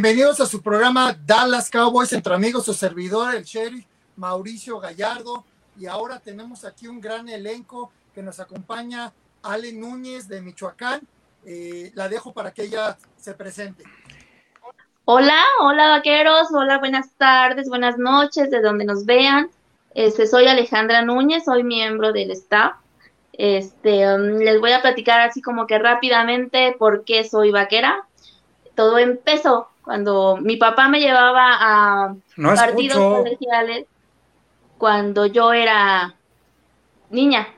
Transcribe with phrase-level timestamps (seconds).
[0.00, 5.44] Bienvenidos a su programa Dallas Cowboys entre amigos, su servidor, el sheriff Mauricio Gallardo.
[5.76, 11.00] Y ahora tenemos aquí un gran elenco que nos acompaña Ale Núñez de Michoacán.
[11.44, 13.82] Eh, la dejo para que ella se presente.
[15.04, 19.50] Hola, hola vaqueros, hola, buenas tardes, buenas noches, de donde nos vean.
[19.96, 22.76] Este, soy Alejandra Núñez, soy miembro del staff.
[23.32, 28.04] Este, um, les voy a platicar así como que rápidamente por qué soy vaquera
[28.78, 33.86] todo empezó cuando mi papá me llevaba a partidos colegiales
[34.76, 36.14] cuando yo era
[37.08, 37.48] niña.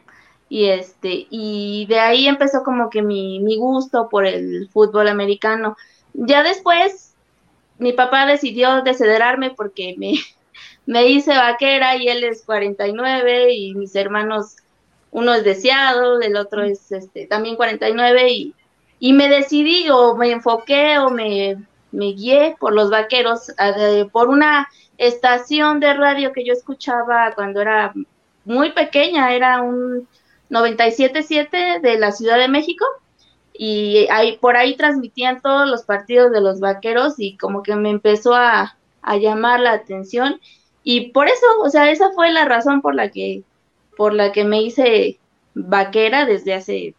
[0.49, 5.77] Y este, y de ahí empezó como que mi, mi gusto por el fútbol americano.
[6.13, 7.17] Ya después,
[7.79, 10.13] mi papá decidió desederarme porque me,
[10.87, 14.55] me hice vaquera y él es 49 y mis hermanos,
[15.11, 18.55] uno es deseado, el otro es este, también 49 y
[19.01, 21.57] y me decidí o me enfoqué o me,
[21.93, 23.53] me guié por los vaqueros,
[24.13, 27.93] por una estación de radio que yo escuchaba cuando era
[28.45, 30.09] muy pequeña, era un
[30.51, 32.85] 97.7 de la Ciudad de México
[33.53, 37.91] y ahí, por ahí transmitían todos los partidos de los vaqueros y como que me
[37.91, 40.41] empezó a, a llamar la atención.
[40.83, 43.43] Y por eso, o sea, esa fue la razón por la que
[43.97, 45.19] por la que me hice
[45.55, 46.95] vaquera desde hace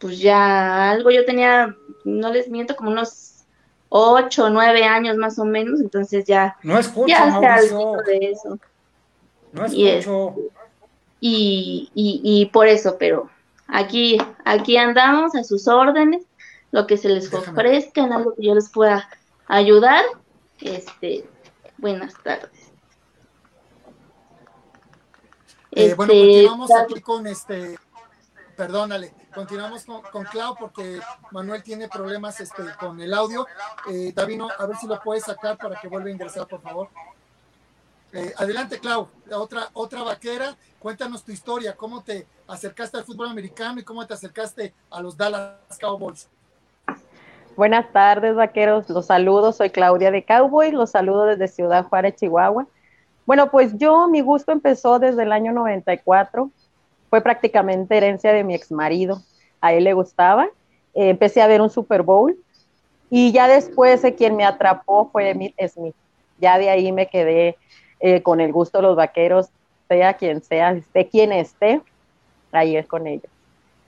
[0.00, 3.29] pues ya algo, yo tenía, no les miento, como unos
[3.90, 8.58] ocho nueve años más o menos, entonces ya, no escucho, ya algo de eso.
[9.52, 10.36] No escucho.
[11.20, 13.28] Y, y, y, por eso, pero
[13.66, 16.22] aquí, aquí andamos a sus órdenes,
[16.70, 19.06] lo que se les ofrezca, en algo que yo les pueda
[19.46, 20.02] ayudar.
[20.60, 21.28] Este,
[21.76, 22.70] buenas tardes.
[25.72, 27.78] Eh, bueno, este, continuamos aquí con este,
[28.56, 31.00] perdónale, continuamos con, Clau porque
[31.30, 33.46] Manuel tiene problemas este, con el audio.
[33.90, 36.88] Eh, Davino, a ver si lo puedes sacar para que vuelva a ingresar, por favor.
[38.12, 40.56] Eh, adelante, Clau, otra, otra vaquera.
[40.78, 45.16] Cuéntanos tu historia, cómo te acercaste al fútbol americano y cómo te acercaste a los
[45.16, 46.28] Dallas Cowboys.
[47.56, 48.88] Buenas tardes, vaqueros.
[48.88, 49.52] Los saludo.
[49.52, 50.72] Soy Claudia de Cowboys.
[50.72, 52.66] Los saludo desde Ciudad Juárez, Chihuahua.
[53.26, 56.50] Bueno, pues yo, mi gusto empezó desde el año 94
[57.10, 59.20] fue prácticamente herencia de mi ex marido.
[59.60, 60.46] A él le gustaba.
[60.94, 62.36] Eh, empecé a ver un Super Bowl
[63.10, 65.94] y ya después eh, quien me atrapó fue Emmitt Smith.
[66.38, 67.58] Ya de ahí me quedé
[67.98, 69.48] eh, con el gusto de los vaqueros,
[69.88, 71.82] sea quien sea, esté quien esté,
[72.52, 73.30] ahí es con ellos.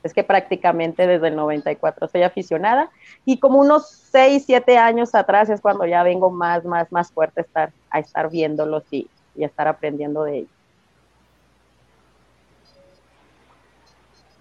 [0.02, 2.90] Es que prácticamente desde el 94 soy aficionada
[3.24, 7.40] y como unos 6, 7 años atrás es cuando ya vengo más, más, más fuerte
[7.40, 10.61] a estar, a viéndolos y, y estar aprendiendo de ellos.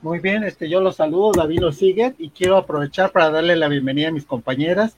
[0.01, 3.67] Muy bien, este, yo los saludo, David lo sigue y quiero aprovechar para darle la
[3.67, 4.97] bienvenida a mis compañeras.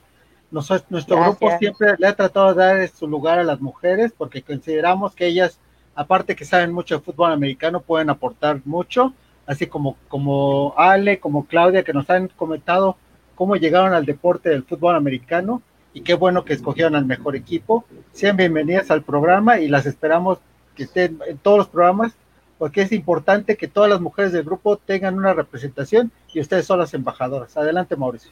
[0.50, 5.14] nuestro grupo siempre le ha tratado de dar su lugar a las mujeres porque consideramos
[5.14, 5.59] que ellas,
[5.94, 9.14] aparte que saben mucho de fútbol americano, pueden aportar mucho,
[9.46, 12.96] así como, como Ale, como Claudia, que nos han comentado
[13.35, 15.62] cómo llegaron al deporte del fútbol americano
[15.94, 17.84] y qué bueno que escogieron al mejor equipo.
[18.14, 20.38] Sean bienvenidas al programa y las esperamos
[20.75, 22.14] que estén en todos los programas
[22.63, 26.79] porque es importante que todas las mujeres del grupo tengan una representación y ustedes son
[26.79, 27.57] las embajadoras.
[27.57, 28.31] Adelante, Mauricio.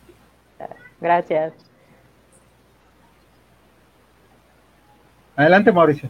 [1.02, 1.52] Gracias.
[5.36, 6.10] Adelante, Mauricio.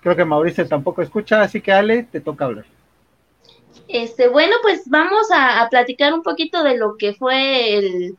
[0.00, 2.66] Creo que Mauricio tampoco escucha, así que Ale, te toca hablar.
[3.88, 8.16] Este, bueno, pues vamos a, platicar un poquito de lo que fue el,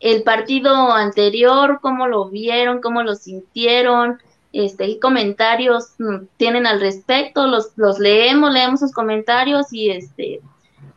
[0.00, 4.18] el partido anterior, cómo lo vieron, cómo lo sintieron,
[4.52, 10.40] este, qué comentarios mm, tienen al respecto, los, los leemos, leemos sus comentarios y este,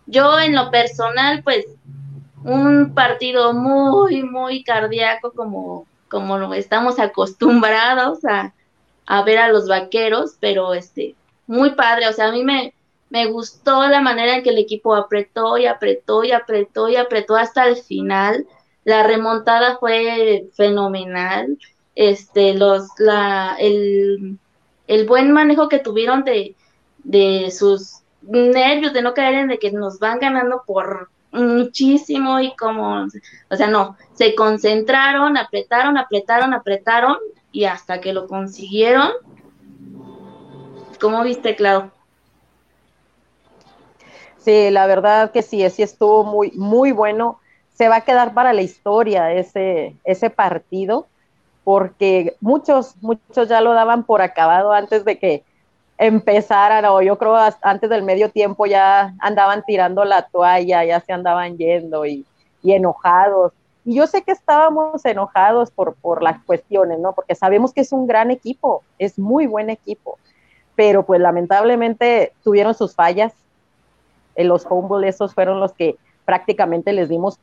[0.06, 1.66] yo en lo personal, pues,
[2.44, 8.54] un partido muy, muy cardíaco como, como estamos acostumbrados a,
[9.08, 11.16] a ver a los vaqueros, pero este,
[11.48, 12.74] muy padre, o sea, a mí me,
[13.10, 17.36] me gustó la manera en que el equipo apretó y apretó y apretó y apretó
[17.36, 18.46] hasta el final.
[18.84, 21.58] La remontada fue fenomenal
[21.96, 24.38] este, los, la, el,
[24.88, 26.56] el buen manejo que tuvieron de,
[27.04, 32.56] de sus nervios, de no caer en de que nos van ganando por muchísimo y
[32.56, 33.08] como,
[33.50, 37.18] o sea, no, se concentraron, apretaron, apretaron, apretaron
[37.52, 39.12] y hasta que lo consiguieron.
[41.00, 41.92] ¿Cómo viste, Clau?
[44.38, 47.40] Sí, la verdad que sí, sí estuvo muy, muy bueno.
[47.74, 51.08] Se va a quedar para la historia ese, ese partido
[51.66, 55.44] porque muchos, muchos ya lo daban por acabado antes de que
[55.98, 61.12] empezaran, o yo creo antes del medio tiempo ya andaban tirando la toalla, ya se
[61.12, 62.24] andaban yendo y,
[62.64, 63.52] enojados.
[63.84, 67.14] Y yo sé que estábamos enojados por, por las cuestiones, ¿no?
[67.14, 70.20] Porque sabemos que es un gran equipo, es muy buen equipo,
[70.76, 73.34] pero pues lamentablemente tuvieron sus fallas.
[74.36, 75.96] En los fumbles esos fueron los que
[76.26, 77.40] prácticamente les dimos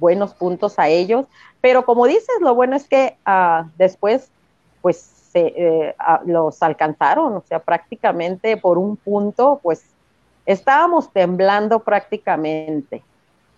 [0.00, 1.26] buenos puntos a ellos,
[1.60, 4.30] pero como dices, lo bueno es que uh, después
[4.80, 5.94] pues se, eh,
[6.24, 9.84] los alcanzaron, o sea, prácticamente por un punto, pues
[10.46, 13.02] estábamos temblando prácticamente,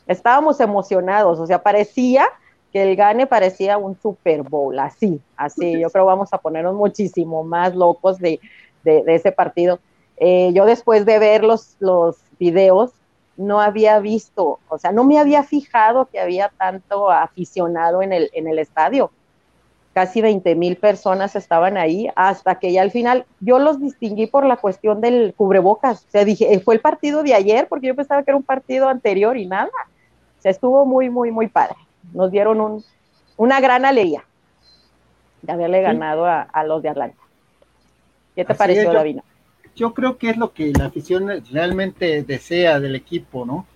[0.07, 2.27] estábamos emocionados, o sea, parecía
[2.73, 7.45] que el gane parecía un Super Bowl, así, así, yo creo vamos a ponernos muchísimo
[7.45, 8.41] más locos de,
[8.83, 9.79] de, ese partido.
[10.17, 12.93] Eh, yo después de ver los, los videos,
[13.37, 18.31] no había visto, o sea, no me había fijado que había tanto aficionado en el,
[18.35, 19.11] en el estadio.
[19.95, 24.47] Casi 20 mil personas estaban ahí hasta que ya al final yo los distinguí por
[24.47, 26.05] la cuestión del cubrebocas.
[26.05, 28.43] O sea, dije, eh, fue el partido de ayer porque yo pensaba que era un
[28.43, 29.71] partido anterior y nada.
[30.39, 31.77] O sea, estuvo muy, muy, muy padre.
[32.15, 32.85] Nos dieron un,
[33.37, 34.25] una gran alegría
[35.43, 37.19] de haberle ganado a, los de Atlanta.
[38.35, 39.23] ¿Qué te pareció, Davina?
[39.75, 43.67] Yo creo que es lo que la afición realmente desea del equipo, ¿no?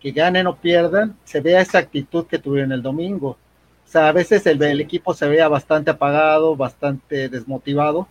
[0.00, 3.30] Que ganen o pierdan, se vea esa actitud que tuvieron el domingo.
[3.86, 8.08] O sea, a veces el, el equipo se vea bastante apagado, bastante desmotivado,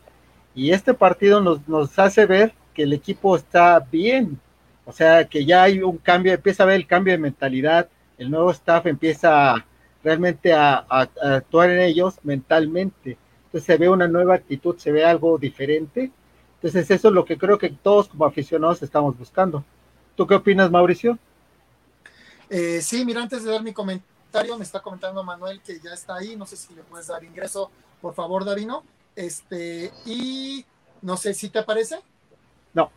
[0.56, 4.40] y este partido nos, nos hace ver que el equipo está bien,
[4.86, 8.30] o sea, que ya hay un cambio, empieza a ver el cambio de mentalidad, el
[8.30, 9.66] nuevo staff empieza
[10.04, 13.18] realmente a, a actuar en ellos mentalmente.
[13.46, 16.12] Entonces se ve una nueva actitud, se ve algo diferente
[16.64, 19.66] entonces eso es lo que creo que todos como aficionados estamos buscando.
[20.16, 21.20] ¿Tú qué opinas, Mauricio?
[22.50, 26.16] Eh, sí, mira, antes de dar mi comentario, me está comentando Manuel que ya está
[26.16, 27.70] ahí, no sé si le puedes dar ingreso,
[28.02, 28.86] por favor, Davino.
[29.14, 30.66] Este, y
[31.02, 32.00] no sé si te parece.
[32.74, 32.90] No.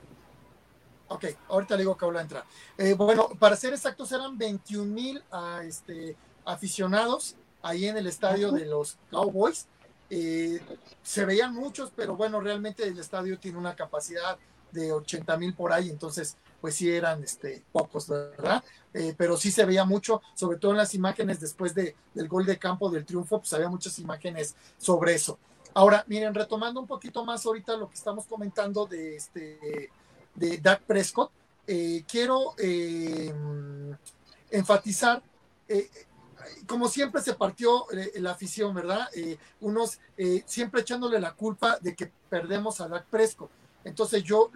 [1.09, 2.45] Ok, ahorita le digo que habla entrar.
[2.79, 6.15] Eh, bueno, para ser exactos, eran 21 mil ah, este,
[6.45, 9.67] aficionados ahí en el estadio de los Cowboys.
[10.09, 10.61] Eh,
[11.03, 14.39] se veían muchos, pero bueno, realmente el estadio tiene una capacidad
[14.73, 18.63] de 80 mil por ahí, entonces pues sí eran este, pocos, ¿verdad?
[18.93, 22.47] Eh, pero sí se veía mucho, sobre todo en las imágenes después de, del gol
[22.47, 25.39] de campo del triunfo, pues había muchas imágenes sobre eso.
[25.75, 29.91] Ahora, miren, retomando un poquito más ahorita lo que estamos comentando de, este,
[30.35, 31.31] de Dak Prescott,
[31.67, 32.55] eh, quiero
[34.51, 35.23] enfatizar
[36.67, 39.09] como siempre se partió eh, la afición, ¿verdad?
[39.15, 43.51] Eh, unos eh, siempre echándole la culpa de que perdemos a Dak Prescott.
[43.85, 44.51] Entonces yo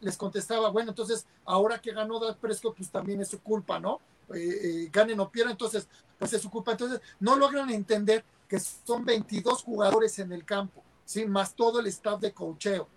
[0.00, 4.00] les contestaba, bueno, entonces ahora que ganó Dak Prescott, pues también es su culpa, ¿no?
[4.90, 5.88] ganen o pierdan, entonces
[6.18, 6.72] pues es su culpa.
[6.72, 11.26] Entonces no logran entender que son 22 jugadores en el campo, ¿sí?
[11.26, 12.88] Más todo el staff de cocheo.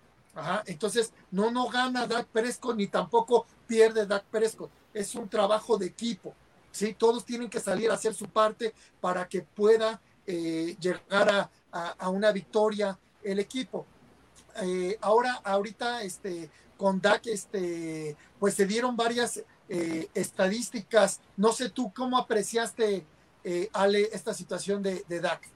[0.66, 4.70] Entonces no, no gana Dak Prescott ni tampoco pierde Dak Prescott.
[4.94, 6.34] Es un trabajo de equipo.
[6.72, 6.94] ¿Sí?
[6.96, 12.32] Todos tienen que salir a hacer su parte para que pueda eh, llegar a, una
[12.32, 13.86] victoria el equipo.
[14.62, 21.20] Eh, ahora, ahorita, este, con DAC, este, pues se dieron varias eh, estadísticas.
[21.36, 23.06] No sé tú cómo apreciaste,
[23.72, 25.48] Ale, esta situación de, de DAC.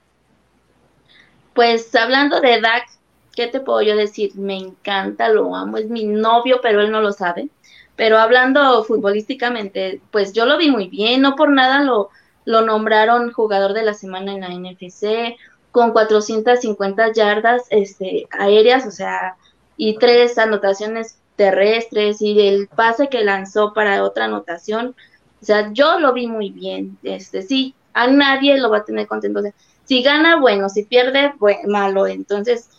[1.55, 2.89] Pues hablando de DAC,
[3.35, 4.35] ¿qué te puedo yo decir?
[4.37, 7.49] Me encanta, lo amo, es mi novio, pero él no lo sabe.
[7.97, 12.11] Pero hablando futbolísticamente, pues yo lo vi muy bien, no por nada lo,
[12.47, 15.37] nombraron jugador de la semana en la NFC,
[15.71, 19.37] con 450 yardas este, aéreas, o sea,
[19.77, 24.95] y tres anotaciones terrestres y el pase que lanzó para otra anotación,
[25.41, 29.07] o sea, yo lo vi muy bien, este, sí, a nadie lo va a tener
[29.07, 29.53] contento, o sea,
[29.85, 32.71] si gana, bueno, si pierde, bueno, malo, entonces,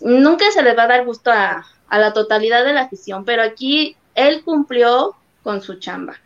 [0.00, 3.42] nunca se le va a dar gusto a, a la totalidad de la afición, pero
[3.42, 6.16] aquí él cumplió con su chamba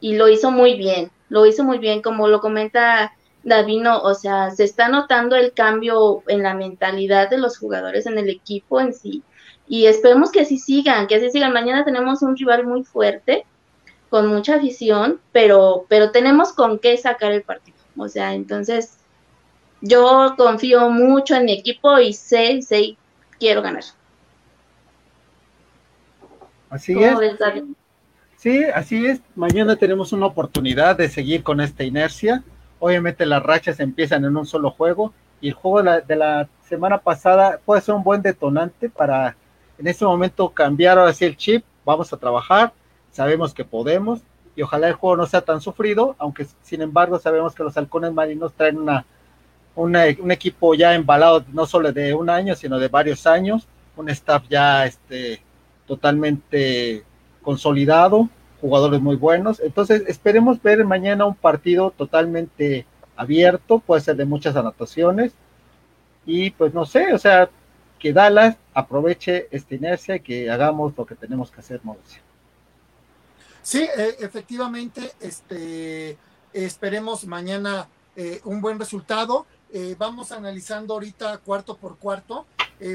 [0.00, 3.12] y lo hizo muy bien, lo hizo muy bien, como lo comenta
[3.42, 8.18] Davino, o sea, se está notando el cambio en la mentalidad de los jugadores en
[8.18, 9.22] el equipo en sí.
[9.66, 11.52] Y esperemos que así sigan, que así sigan.
[11.52, 13.44] Mañana tenemos un rival muy fuerte,
[14.08, 17.76] con mucha afición, pero, pero tenemos con qué sacar el partido.
[17.96, 18.98] O sea, entonces
[19.80, 22.96] yo confío mucho en mi equipo y sé, sé,
[23.38, 23.84] quiero ganar.
[26.70, 27.16] Así es.
[28.36, 29.20] Sí, así es.
[29.34, 32.44] Mañana tenemos una oportunidad de seguir con esta inercia.
[32.78, 37.60] Obviamente las rachas empiezan en un solo juego y el juego de la, semana pasada
[37.64, 39.34] puede ser un buen detonante para
[39.78, 41.64] en este momento cambiar ahora sí el chip.
[41.84, 42.74] Vamos a trabajar,
[43.10, 44.20] sabemos que podemos
[44.54, 48.12] y ojalá el juego no sea tan sufrido, aunque sin embargo sabemos que los halcones
[48.12, 49.06] marinos traen una,
[49.74, 54.10] una, un equipo ya embalado no solo de un año, sino de varios años, un
[54.10, 55.40] staff ya este,
[55.88, 57.02] totalmente
[57.42, 58.28] consolidado,
[58.60, 59.58] jugadores muy buenos.
[59.58, 65.32] Entonces, esperemos ver mañana un partido totalmente abierto, puede ser de muchas anotaciones.
[66.26, 67.48] Y pues no sé, o sea,
[67.98, 72.22] que Dallas aproveche esta inercia y que hagamos lo que tenemos que hacer, Mauricio.
[73.62, 76.16] Sí, eh, efectivamente, este,
[76.52, 79.46] esperemos mañana eh, un buen resultado.
[79.72, 82.46] Eh, vamos analizando ahorita cuarto por cuarto.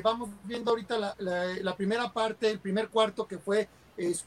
[0.01, 3.67] vamos viendo ahorita la, la, primera parte, el primer cuarto que fue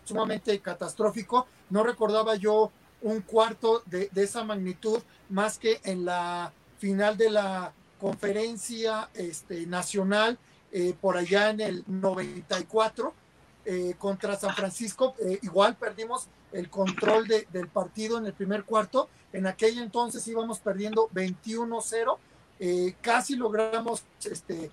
[0.05, 1.47] sumamente catastrófico.
[1.71, 5.00] No recordaba yo un cuarto de, de, esa magnitud
[5.31, 10.38] más que en la final de la conferencia este, nacional
[11.00, 13.15] por allá en el 94
[13.69, 15.17] eh, contra San Francisco.
[15.19, 19.09] Eh, igual perdimos el control del partido en el primer cuarto.
[19.33, 22.17] En aquel entonces íbamos perdiendo 21-0.
[22.59, 24.71] Eh, casi logramos este,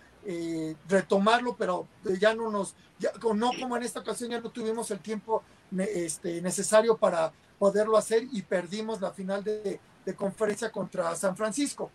[0.88, 1.88] retomarlo, pero
[2.20, 5.44] ya no nos, ya, no como en esta ocasión ya no tuvimos el tiempo
[5.78, 9.80] este, necesario para poderlo hacer y perdimos la final de,
[10.16, 11.90] conferencia contra San Francisco.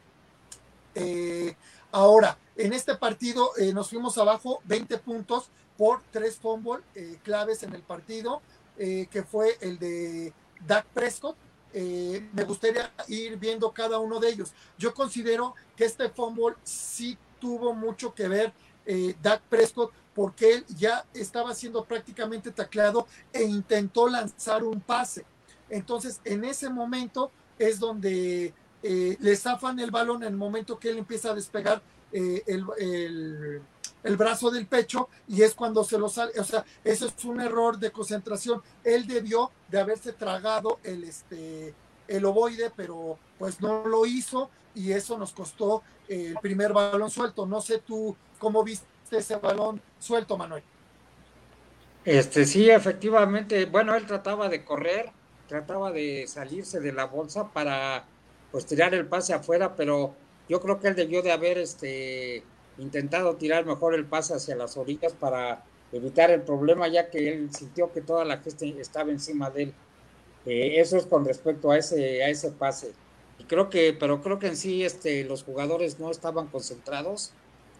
[1.92, 7.73] ahora, en este partido nos fuimos abajo 20 puntos, por tres fumbles eh, claves en
[7.73, 8.42] el partido,
[8.76, 10.35] eh, que fue el de
[10.66, 11.37] Dak Prescott.
[11.72, 14.52] Eh, me gustaría ir viendo cada uno de ellos.
[14.78, 18.52] Yo considero que este fumble sí tuvo mucho que ver
[19.20, 25.26] Dak Prescott porque él ya estaba siendo prácticamente tacleado e intentó lanzar un pase.
[25.68, 30.96] Entonces, en ese momento es donde le zafan el balón en el momento que él
[30.96, 31.82] empieza a despegar
[32.12, 33.60] el
[34.02, 37.40] el brazo del pecho y es cuando se lo sale, o sea, eso es un
[37.40, 38.62] error de concentración.
[38.85, 41.75] Él debió de haberse tragado el, este,
[42.07, 47.47] el ovoide, pero pues no lo hizo y eso nos costó el primer balón suelto.
[47.47, 50.62] No sé tú cómo viste ese balón suelto, Manuel.
[52.05, 55.11] Este sí, efectivamente, bueno, él trataba de correr,
[55.47, 58.07] trataba de salirse de la bolsa para
[58.50, 60.14] pues tirar el pase afuera, pero
[60.49, 62.43] yo creo que él debió de haber este
[62.78, 67.50] intentado tirar mejor el pase hacia las orillas para evitar el problema, ya que él
[67.52, 69.75] sintió que toda la gente estaba encima de él.
[70.47, 72.92] Eh, eso es con respecto a ese, a ese pase.
[73.38, 77.32] Y creo que, pero creo que en sí este, los jugadores no estaban concentrados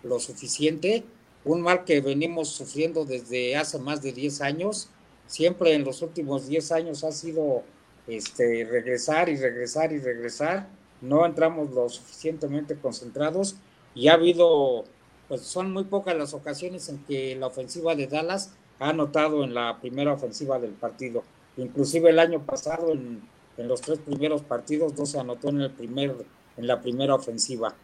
[0.03, 1.05] lo suficiente.
[1.45, 4.91] Un mal que venimos sufriendo desde hace más de 10 años.
[5.27, 7.63] Siempre en los últimos 10 años ha sido
[8.07, 10.69] este, regresar y regresar y regresar.
[11.01, 13.57] No entramos lo suficientemente concentrados
[13.99, 14.85] y ha habido,
[15.27, 19.55] pues son muy pocas las ocasiones en que la ofensiva de Dallas ha anotado en
[19.55, 21.25] la primera ofensiva del partido.
[21.57, 23.21] Inclusive el año pasado en,
[23.57, 26.15] los tres primeros partidos no se anotó en el primer,
[26.57, 27.75] en la primera ofensiva.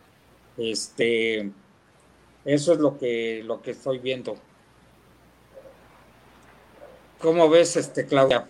[0.56, 1.50] Este,
[2.44, 4.36] eso es lo que, lo que estoy viendo.
[7.18, 8.46] ¿Cómo ves, este, Claudia?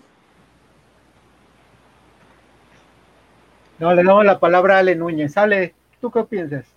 [3.79, 5.35] No, le damos la palabra a Ale Núñez.
[5.39, 6.74] Ale, ¿tú qué piensas?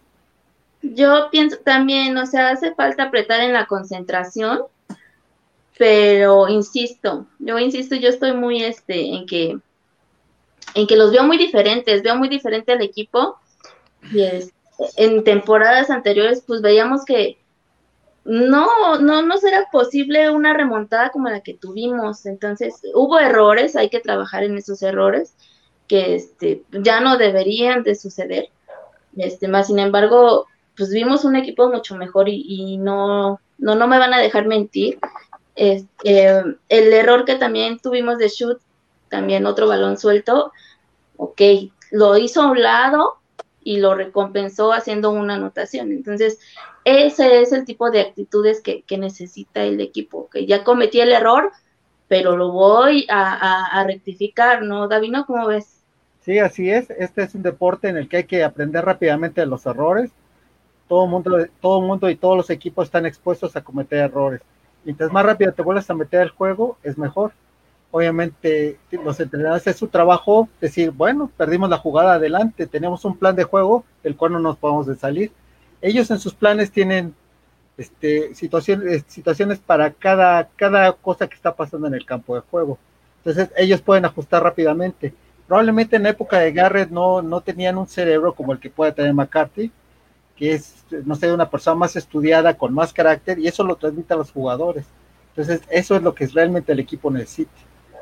[0.82, 4.62] Yo pienso también, o sea, hace falta apretar en la concentración,
[5.78, 9.60] pero insisto, yo insisto, yo estoy muy este en que
[10.76, 13.38] en que los veo muy diferentes, veo muy diferente al equipo
[14.12, 14.24] y
[14.96, 17.38] en temporadas anteriores pues veíamos que
[18.28, 22.26] no, no, no será posible una remontada como la que tuvimos.
[22.26, 25.34] Entonces, hubo errores, hay que trabajar en esos errores
[25.88, 28.50] que este, ya no deberían de suceder.
[29.16, 30.46] Este, más sin embargo,
[30.78, 35.00] pues vimos un equipo mucho mejor y, no, no, no me van a dejar mentir.
[35.56, 36.28] Este,
[36.70, 38.62] el error que también tuvimos de shoot,
[39.10, 40.52] también otro balón suelto,
[41.18, 41.42] ok,
[41.92, 43.16] lo hizo a un lado
[43.64, 45.92] y lo recompensó haciendo una anotación.
[45.92, 46.40] Entonces,
[46.86, 51.52] ese es el tipo de actitudes que, necesita el equipo, que ya cometí el error,
[52.08, 55.26] pero lo voy a, rectificar, ¿no, Davino?
[55.26, 55.82] ¿Cómo ves?
[56.22, 56.90] Sí, así es.
[56.92, 60.12] Este es un deporte en el que hay que aprender rápidamente los errores
[60.88, 64.42] todo mundo, todo mundo y todos los equipos están expuestos a cometer errores.
[64.84, 67.34] Mientras más rápido te vuelves a meter al juego, es mejor.
[67.92, 73.36] Obviamente, los entrenadores es su trabajo decir, bueno, perdimos la jugada adelante, tenemos un plan
[73.36, 75.32] de juego del cual no nos podemos de salir.
[75.82, 77.14] Ellos en sus planes tienen
[77.78, 82.78] este, situaciones, situaciones para cada, cada cosa que está pasando en el campo de juego.
[83.20, 85.14] Entonces, ellos pueden ajustar rápidamente.
[85.48, 88.92] Probablemente en la época de Garrett no, no tenían un cerebro como el que puede
[88.92, 89.72] tener McCarthy,
[90.38, 94.14] que es, no sé, una persona más estudiada, con más carácter, y eso lo transmite
[94.14, 94.86] a los jugadores.
[95.30, 97.52] Entonces, eso es lo que realmente el equipo necesita.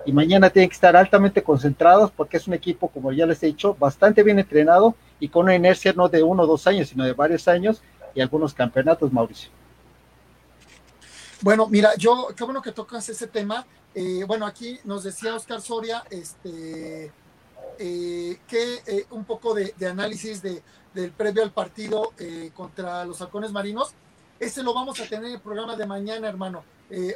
[0.06, 3.48] Y mañana tienen que estar altamente concentrados porque es un equipo, como ya les he
[3.48, 7.04] dicho, bastante bien entrenado y con una inercia no de uno o dos años, sino
[7.04, 7.82] de varios años
[8.14, 9.50] y algunos campeonatos, Mauricio.
[11.42, 13.66] Bueno, mira, yo, qué bueno que tocas ese tema.
[13.94, 17.12] Eh, bueno, aquí nos decía Oscar Soria, este,
[17.80, 20.62] eh, que eh, un poco de, análisis de,
[20.96, 22.12] del previo al partido
[22.56, 23.94] contra los halcones marinos.
[24.40, 26.64] Ese lo vamos a tener en el programa de mañana, hermano.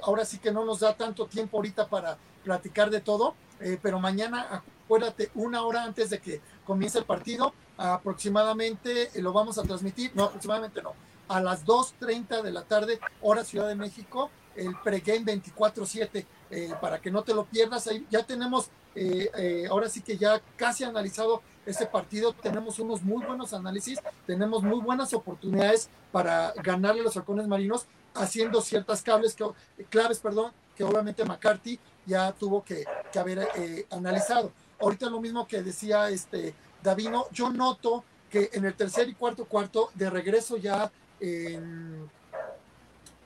[0.04, 3.34] ahora sí que no nos da tanto tiempo ahorita para platicar de todo,
[3.82, 9.64] pero mañana acuérdate, una hora antes de que comience el partido, aproximadamente lo vamos a
[9.64, 10.94] transmitir, no, aproximadamente no,
[11.30, 17.00] a las 2.30 de la tarde, hora Ciudad de México, el pregame 24-7, eh, para
[17.00, 17.88] que no te lo pierdas.
[17.88, 23.02] Ahí ya tenemos, eh, eh, ahora sí que ya casi analizado ese partido, tenemos unos
[23.02, 29.02] muy buenos análisis, tenemos muy buenas oportunidades para ganarle a los halcones marinos, haciendo ciertas
[29.02, 29.46] cables que,
[29.90, 33.48] claves, perdón, que obviamente McCarthy ya tuvo que, que haber
[33.92, 34.52] analizado.
[34.80, 39.46] Ahorita lo mismo que decía este Davino, yo noto que en el tercer y cuarto
[39.46, 42.10] cuarto, de regreso ya en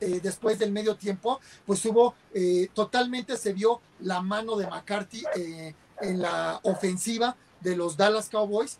[0.03, 5.23] eh, después del medio tiempo, pues hubo eh, totalmente se vio la mano de McCarthy
[5.33, 8.77] eh, en la ofensiva de los Dallas Cowboys.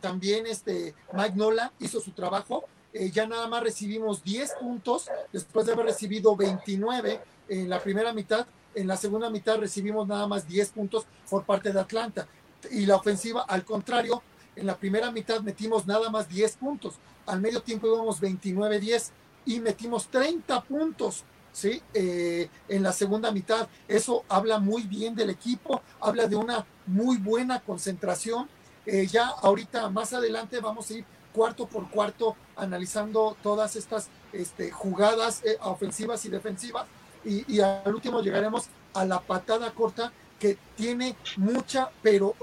[0.00, 2.64] también este Mike Nola hizo su trabajo.
[3.12, 8.46] ya nada más recibimos 10 puntos después de haber recibido 29 en la primera mitad.
[8.74, 12.26] En la segunda mitad recibimos nada más 10 puntos por parte de Atlanta.
[12.70, 14.22] Y la ofensiva, al contrario,
[14.56, 16.94] en la primera mitad metimos nada más 10 puntos.
[17.26, 19.10] Al medio tiempo íbamos 29-10
[19.46, 21.24] y metimos 30 puntos.
[21.52, 21.82] ¿Sí?
[21.94, 23.68] Eh, en la segunda mitad.
[23.86, 28.48] Eso habla muy bien del equipo, habla de una muy buena concentración.
[28.86, 34.70] Eh, ya ahorita más adelante vamos a ir cuarto por cuarto analizando todas estas este,
[34.70, 36.86] jugadas eh, ofensivas y defensivas
[37.24, 42.34] y, al último llegaremos a la patada corta que tiene mucha, pero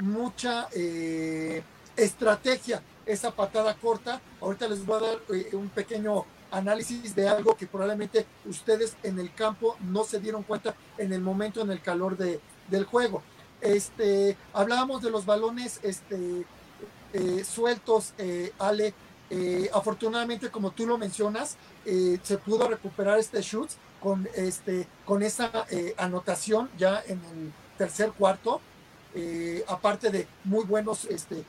[0.00, 0.68] mucha
[1.96, 4.20] estrategia esa patada corta.
[4.40, 5.18] Ahorita les voy a dar
[5.52, 6.24] un pequeño
[6.56, 11.20] análisis de algo que probablemente ustedes en el campo no se dieron cuenta en el
[11.20, 13.22] momento, en el calor de, del juego.
[13.60, 16.44] Este, hablábamos de los balones este,
[17.12, 18.94] eh, sueltos, eh, Ale.
[19.28, 25.66] Eh, afortunadamente, como tú lo mencionas, se pudo recuperar este shoot con, este, con esa
[25.96, 28.60] anotación ya en el tercer cuarto.
[29.68, 31.44] aparte de muy buenos este,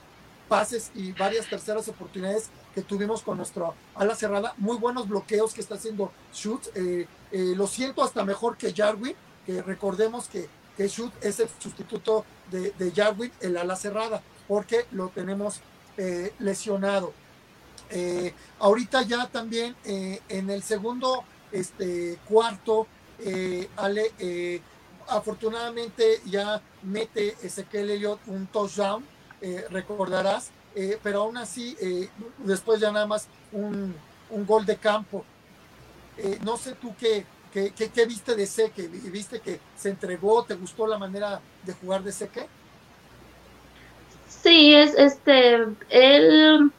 [0.47, 5.61] pases y varias terceras oportunidades que tuvimos con nuestro ala cerrada, muy buenos bloqueos que
[5.61, 10.87] está haciendo Schutz, eh, eh, lo siento hasta mejor que Jarwin, que recordemos que, que
[10.87, 15.61] Schutz es el sustituto de, Jarwin, el ala cerrada, porque lo tenemos
[15.97, 17.13] eh, lesionado.
[18.59, 22.85] ahorita ya también en el segundo este, cuarto,
[23.75, 24.11] Ale,
[25.07, 29.03] afortunadamente ya mete Ezequiel Elliott un touchdown,
[29.69, 33.95] recordarás, eh, pero aún así, eh, después ya nada más un,
[34.45, 35.25] gol de campo.
[36.19, 40.85] Eh, no sé tú qué, qué, viste de Seque, viste que se entregó, ¿te gustó
[40.85, 42.45] la manera de jugar de Seque?
[44.27, 46.71] Sí, es este, él,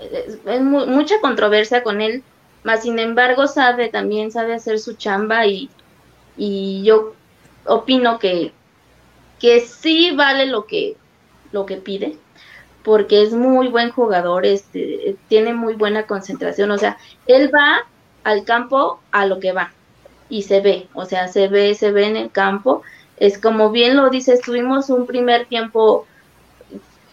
[0.00, 2.24] es mucha controversia con él,
[2.64, 5.70] mas sin embargo sabe, también sabe hacer su chamba y,
[6.36, 7.14] y yo
[7.66, 8.52] opino que,
[9.38, 10.96] que sí vale lo que,
[11.52, 12.18] lo que pide
[12.82, 17.86] porque es muy buen jugador, este, tiene muy buena concentración, o sea, él va
[18.24, 19.72] al campo a lo que va
[20.28, 22.82] y se ve, o sea, se ve, se ve en el campo,
[23.16, 26.06] es como bien lo dice, estuvimos un primer tiempo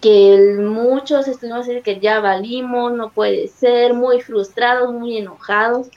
[0.01, 5.87] que muchos estuvimos que ya valimos, no puede ser, muy frustrados, muy enojados,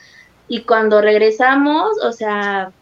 [0.48, 2.72] y cuando regresamos, o sea,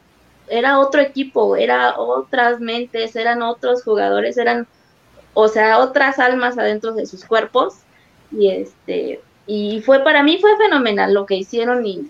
[0.49, 4.66] era otro equipo, era otras mentes, eran otros jugadores, eran
[5.40, 7.74] o sea, otras almas adentro de sus cuerpos.
[8.33, 12.07] Y este, y fue para mí fue fenomenal lo que hicieron y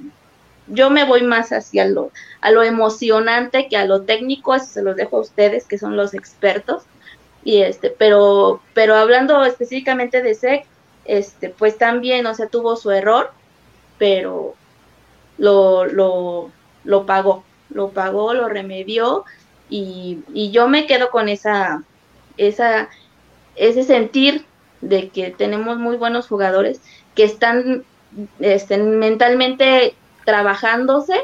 [0.67, 4.83] yo me voy más hacia lo, a lo emocionante que a lo técnico, eso se
[4.83, 6.85] los dejo a ustedes que son los expertos.
[7.43, 10.67] Y este, pero, pero hablando específicamente de SEC,
[11.05, 13.33] este, pues también, o sea, tuvo su error,
[13.99, 14.55] pero
[15.39, 16.51] lo, lo,
[16.85, 19.25] lo pagó, lo pagó, lo remedió,
[19.71, 21.83] y, y yo me quedo con esa,
[22.37, 22.91] esa,
[23.61, 24.45] ese sentir
[24.81, 26.81] de que tenemos muy buenos jugadores
[27.15, 27.85] que están
[28.41, 29.95] este, mentalmente
[30.25, 31.15] trabajándose,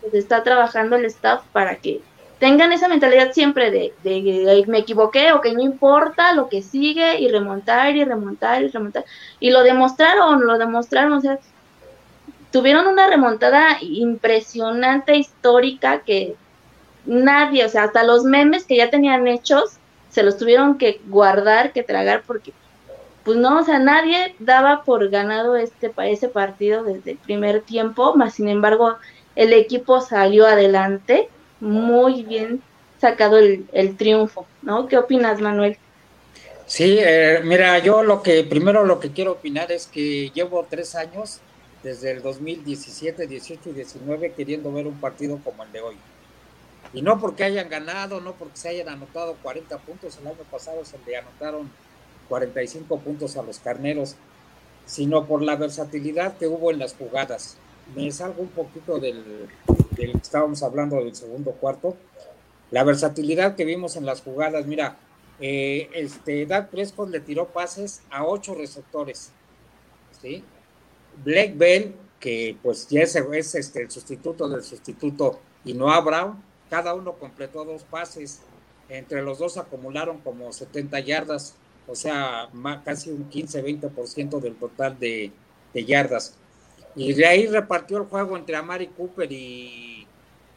[0.00, 2.00] pues está trabajando el staff para que
[2.38, 7.20] tengan esa mentalidad siempre de, de, me equivoqué o que no importa lo que sigue
[7.20, 9.04] y remontar y remontar y remontar.
[9.38, 11.38] Y lo demostraron, lo demostraron, o sea,
[12.50, 16.36] tuvieron una remontada impresionante, histórica, que
[17.06, 19.78] nadie, o sea, hasta los memes que ya tenían hechos,
[20.12, 22.52] se los tuvieron que guardar, que tragar, porque,
[23.24, 28.14] pues no, o sea, nadie daba por ganado este, ese partido desde el primer tiempo,
[28.14, 28.96] más sin embargo,
[29.34, 31.28] el equipo salió adelante,
[31.60, 32.62] muy bien
[33.00, 34.86] sacado el, triunfo, ¿no?
[34.86, 35.76] ¿Qué opinas, Manuel?
[36.66, 40.94] Sí, eh, mira, yo lo que primero lo que quiero opinar es que llevo tres
[40.94, 41.40] años,
[41.82, 45.96] desde el 2017, 18 y 19, queriendo ver un partido como el de hoy.
[46.94, 50.84] Y no porque hayan ganado, no porque se hayan anotado 40 puntos, el año pasado
[50.84, 51.70] se le anotaron
[52.28, 54.16] 45 puntos a los carneros,
[54.84, 57.56] sino por la versatilidad que hubo en las jugadas.
[57.96, 59.48] Me salgo un poquito del,
[59.96, 61.96] que estábamos hablando del segundo cuarto.
[62.70, 64.96] La versatilidad que vimos en las jugadas, mira,
[65.40, 69.32] eh, este, Dak Prescott le tiró pases a ocho receptores.
[70.20, 70.44] ¿sí?
[71.24, 73.16] Blake Bell, que pues ya es,
[73.54, 78.40] este, el sustituto del sustituto, y Noah Brown, cada uno completó dos pases.
[78.88, 81.54] Entre los dos acumularon como 70 yardas,
[81.86, 82.48] o sea,
[82.82, 85.32] casi un 15-20% del total de,
[85.74, 86.34] yardas.
[86.96, 90.06] Y de ahí repartió el juego entre Amari Cooper y,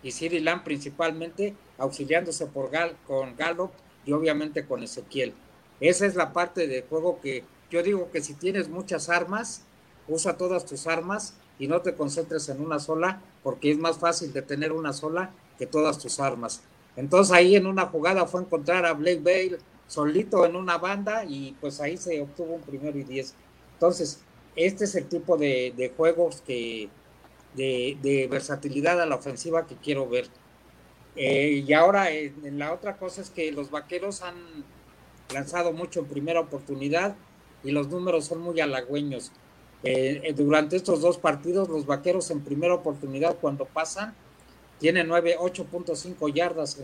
[0.04, 3.72] y Siri Lamb principalmente, auxiliándose por Gal, con Gallup
[4.06, 5.34] y obviamente con Ezequiel.
[5.82, 9.64] Esa es la parte del juego que yo digo que si tienes muchas armas,
[10.08, 14.32] usa todas tus armas y no te concentres en una sola, porque es más fácil
[14.32, 16.62] de tener una sola que todas tus armas.
[16.96, 21.56] Entonces ahí en una jugada fue encontrar a Blake Bale solito en una banda y
[21.60, 23.34] pues ahí se obtuvo un primero y diez.
[23.74, 24.20] Entonces,
[24.56, 26.90] este es el tipo de, juegos que
[27.56, 30.28] de, versatilidad a la ofensiva que quiero ver.
[31.18, 34.36] Eh, y ahora en la otra cosa es que los vaqueros han
[35.34, 37.16] lanzado mucho en primera oportunidad
[37.64, 39.32] y los números son muy halagüeños.
[39.84, 44.16] Eh, eh, durante estos dos partidos, los vaqueros en primera oportunidad cuando pasan
[44.80, 46.80] tienen 9, 8.5 yardas,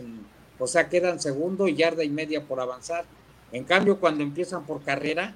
[0.58, 3.04] o sea, quedan segundo y yarda y media por avanzar.
[3.52, 5.34] En cambio, cuando empiezan por carrera,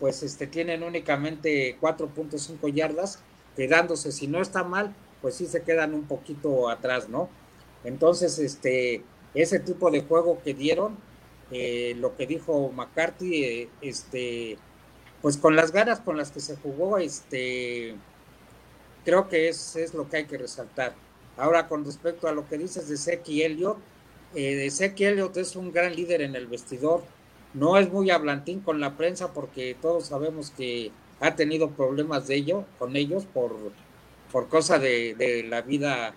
[0.00, 3.20] pues este, tienen únicamente 4.5 yardas,
[3.56, 7.28] quedándose, si no está mal, pues sí se quedan un poquito atrás, ¿no?
[7.84, 9.02] Entonces, este,
[9.34, 10.96] ese tipo de juego que dieron,
[11.50, 14.58] eh, lo que dijo McCarthy, eh, este,
[15.22, 17.94] pues con las ganas con las que se jugó, este,
[19.04, 20.94] creo que es, es lo que hay que resaltar.
[21.36, 23.78] Ahora, con respecto a lo que dices de Seki Elliott,
[24.34, 27.02] eh, Seki Elliott es un gran líder en el vestidor.
[27.54, 32.36] No es muy hablantín con la prensa porque todos sabemos que ha tenido problemas de
[32.36, 33.56] ello, con ellos por,
[34.30, 36.14] por cosa de, la vida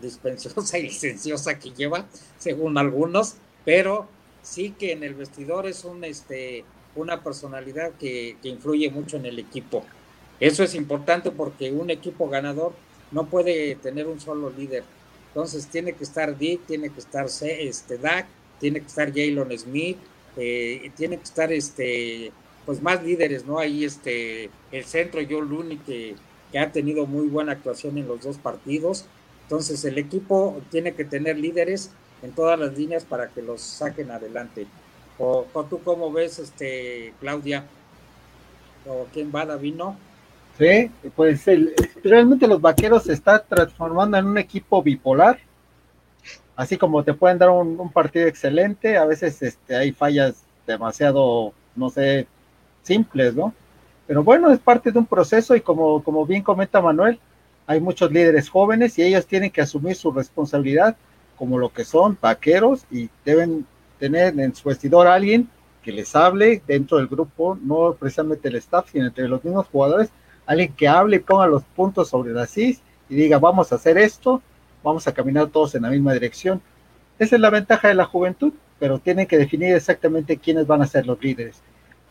[0.00, 2.06] dispensiosa y licenciosa que lleva,
[2.38, 4.08] según algunos, pero
[4.42, 6.64] sí que en el vestidor es un, este,
[6.96, 9.84] una personalidad que, influye mucho en el equipo.
[10.40, 12.74] Eso es importante porque un equipo ganador
[13.10, 14.84] no puede tener un solo líder.
[15.28, 18.26] Entonces tiene que estar Dick, tiene que estar este, Dak,
[18.58, 19.98] tiene que estar Jalen Smith,
[20.36, 22.32] eh, tiene que estar este,
[22.64, 23.58] pues más líderes, ¿no?
[23.58, 26.14] Ahí este, el centro Joe Looney que,
[26.50, 29.04] que ha tenido muy buena actuación en los dos partidos.
[29.42, 31.90] Entonces el equipo tiene que tener líderes
[32.22, 34.66] en todas las líneas para que los saquen adelante.
[35.18, 37.64] O, tú cómo ves, este Claudia,
[38.86, 39.96] o quién va, David, ¿no?
[40.58, 41.44] Sí, pues
[42.02, 45.38] realmente los vaqueros se están transformando en un equipo bipolar.
[46.56, 51.90] Así como te pueden dar un, partido excelente, a veces este, hay fallas demasiado, no
[51.90, 52.26] sé,
[52.82, 53.52] simples, ¿no?
[54.06, 57.20] Pero bueno, es parte de un proceso y como, como bien comenta Manuel,
[57.66, 60.96] hay muchos líderes jóvenes y ellos tienen que asumir su responsabilidad
[61.36, 63.66] como lo que son vaqueros y deben
[63.98, 65.50] tener en su vestidor a alguien
[65.82, 70.10] que les hable dentro del grupo, no precisamente el staff, sino entre los mismos jugadores,
[70.46, 73.98] alguien que hable y ponga los puntos sobre las CIS y diga, vamos a hacer
[73.98, 74.40] esto,
[74.82, 76.62] vamos a caminar todos en la misma dirección.
[77.18, 80.86] Esa es la ventaja de la juventud, pero tienen que definir exactamente quiénes van a
[80.86, 81.62] ser los líderes.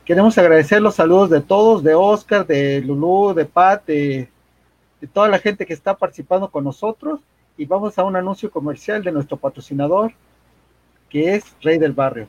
[0.04, 4.30] Queremos agradecer los saludos de todos, de Oscar, de Lulú, de Pat, de
[5.14, 7.22] toda la gente que está participando con nosotros
[7.58, 10.12] y vamos a un anuncio comercial de nuestro patrocinador
[11.10, 12.28] que es Rey del Barrio.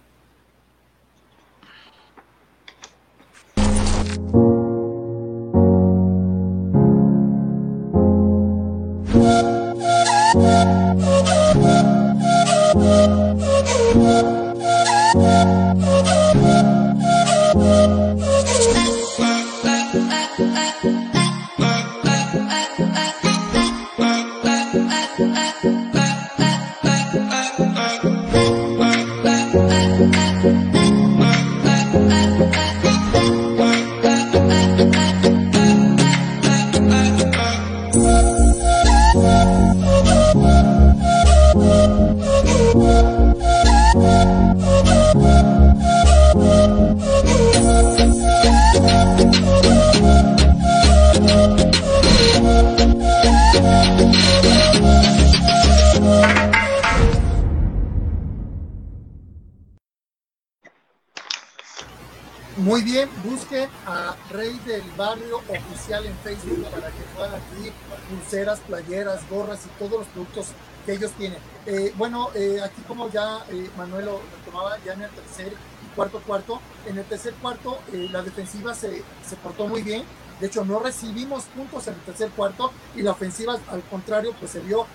[63.65, 67.73] A Rey del Barrio Oficial en Facebook para que puedan adquirir
[68.09, 70.47] pulseras, playeras, gorras y todos los productos
[70.85, 71.39] que ellos tienen.
[71.67, 75.95] Eh, bueno, eh, aquí como ya eh, Manuel lo tomaba ya en el tercer y
[75.95, 80.05] cuarto cuarto, en el tercer cuarto la defensiva se, se portó muy bien,
[80.41, 84.51] de hecho, no recibimos puntos en el tercer cuarto y la ofensiva, al contrario, pues
[84.51, 84.87] se vio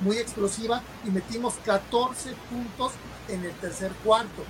[0.00, 2.92] muy explosiva y metimos 14 puntos
[3.28, 4.42] en el tercer cuarto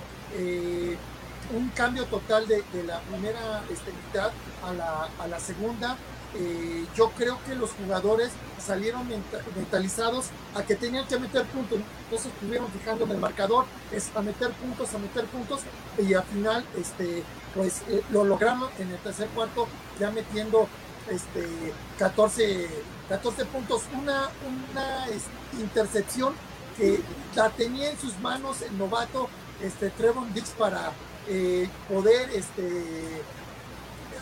[1.53, 4.31] un cambio total de, la primera este, mitad
[4.63, 5.97] a la, a la segunda.
[6.37, 9.07] Eh, yo creo que los jugadores salieron
[9.55, 14.21] mentalizados a que tenían que meter puntos, entonces estuvieron fijando en el marcador, es a
[14.21, 15.61] meter puntos, a meter puntos,
[15.97, 20.67] y al final, este, pues eh, lo logramos en el tercer cuarto, ya metiendo
[21.09, 21.47] este,
[21.99, 22.69] 14,
[23.07, 25.05] 14 puntos, una, una
[25.57, 26.33] intercepción
[26.75, 26.99] que
[27.35, 29.29] la tenía en sus manos el novato
[29.61, 30.91] este, Trevon Dix para
[31.27, 33.21] eh, poder este,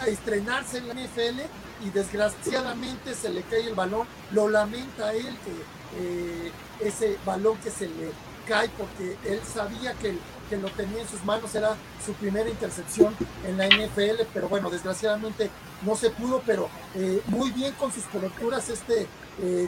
[0.07, 1.41] estrenarse en la NFL
[1.85, 4.07] y desgraciadamente se le cae el balón.
[4.31, 8.11] Lo lamenta él que eh, ese balón que se le
[8.47, 10.17] cae porque él sabía que,
[10.49, 13.15] que, lo tenía en sus manos, era su primera intercepción
[13.45, 15.49] en la NFL, pero bueno, desgraciadamente
[15.81, 19.07] no se pudo, pero eh, muy bien con sus coberturas este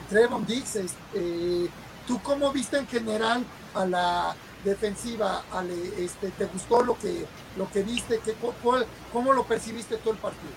[0.08, 0.78] Trevon Dix.
[2.06, 7.24] ¿Tú cómo viste en general a la defensiva, Ale, este, ¿te gustó lo que,
[7.56, 8.20] lo que viste?
[8.24, 8.34] ¿Qué,
[9.12, 10.52] ¿Cómo lo percibiste todo el partido?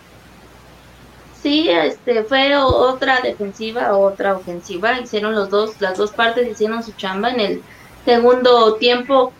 [1.42, 6.92] Sí, este, fue otra defensiva, otra ofensiva, hicieron los dos, las dos partes hicieron su
[6.94, 7.64] chamba en el
[8.04, 9.32] segundo tiempo,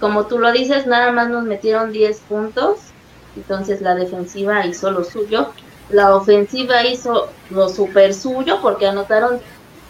[0.00, 2.78] como tú lo dices, nada más nos metieron 10 puntos,
[3.36, 5.52] entonces la defensiva hizo lo suyo,
[5.90, 9.38] la ofensiva hizo lo super suyo porque anotaron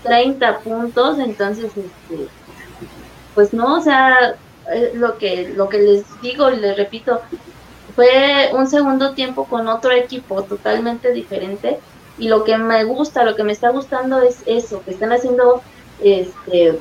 [0.03, 2.29] 30 puntos, entonces este,
[3.35, 4.37] pues no, o sea,
[4.73, 7.21] eh, lo que, lo que les digo y les repito,
[7.95, 11.79] fue un segundo tiempo con otro equipo totalmente diferente
[12.19, 15.63] y lo que me gusta, lo que me está gustando es eso, que están haciendo
[16.03, 16.79] este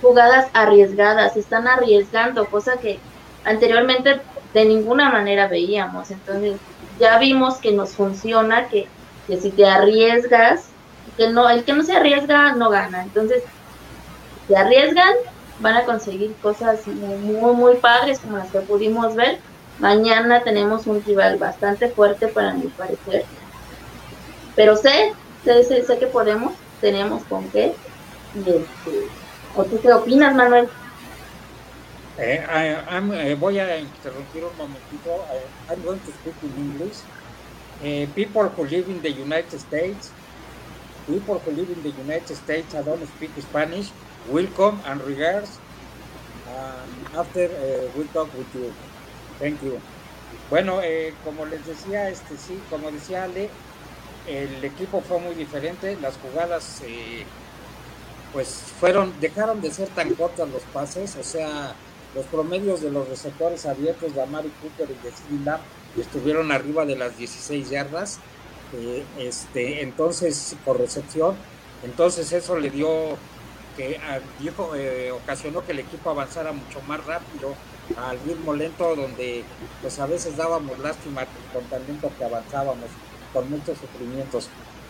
[0.00, 2.98] jugadas arriesgadas, están arriesgando, cosa que
[3.44, 4.20] anteriormente
[4.54, 6.10] de ninguna manera veíamos.
[6.10, 6.56] Entonces,
[6.98, 8.86] ya vimos que nos funciona, que,
[9.26, 10.66] que si te arriesgas,
[11.16, 13.02] que no, el que no se arriesga no gana.
[13.02, 13.42] Entonces,
[14.48, 15.12] se arriesgan,
[15.60, 19.38] van a conseguir cosas muy, muy padres como las que pudimos ver.
[19.78, 23.24] Mañana tenemos un rival bastante fuerte para mi parecer.
[24.56, 25.12] Pero sé,
[25.44, 27.74] sé, sé, que podemos, tenemos con qué.
[28.36, 28.66] Este,
[29.56, 30.68] ¿O tú qué opinas, Manuel?
[32.18, 35.10] Eh, eh, voy a interrumpir un momentito.
[35.32, 36.98] Eh, I'm going to speak in English.
[38.14, 40.12] people who live in the United States,
[41.06, 43.90] people who live in the United States I don't speak Spanish,
[44.28, 45.58] welcome and regards.
[46.48, 48.72] Um, after uh, we talk with you.
[49.38, 49.80] Thank you.
[50.50, 53.48] Bueno, eh, como les decía, este sí, como decía Ale,
[54.26, 55.96] el equipo fue muy diferente.
[56.00, 57.24] Las jugadas, eh,
[58.32, 61.74] pues fueron, dejaron de ser tan cortas los pases, o sea,
[62.14, 65.58] los promedios de los receptores abiertos de Amari Cooper y de Steve
[65.98, 68.18] estuvieron arriba de las 16 yardas.
[68.72, 71.34] Eh, este, entonces, por recepción,
[71.84, 73.16] entonces eso le dio
[73.76, 77.54] que ah, dijo, eh, ocasionó que el equipo avanzara mucho más rápido
[77.96, 79.44] al ritmo lento donde
[79.80, 82.88] pues a veces dábamos lástima con tan lento que avanzábamos
[83.32, 84.48] con muchos sufrimientos.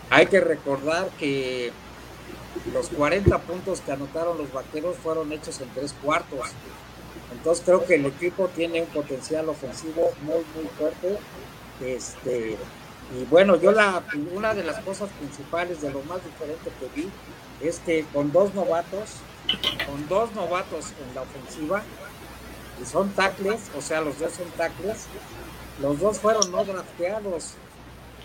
[0.09, 1.71] Hay que recordar que
[2.73, 6.49] los 40 puntos que anotaron los vaqueros fueron hechos en tres cuartos.
[7.31, 11.17] Entonces creo que el equipo tiene un potencial ofensivo muy muy fuerte.
[11.81, 12.57] Este
[13.17, 17.09] y bueno, yo la una de las cosas principales de lo más diferente que vi
[17.67, 19.17] es que con dos novatos,
[19.85, 21.83] con dos novatos en la ofensiva,
[22.81, 25.05] y son tackles, o sea, los dos son tackles,
[25.81, 27.53] los dos fueron no drafteados,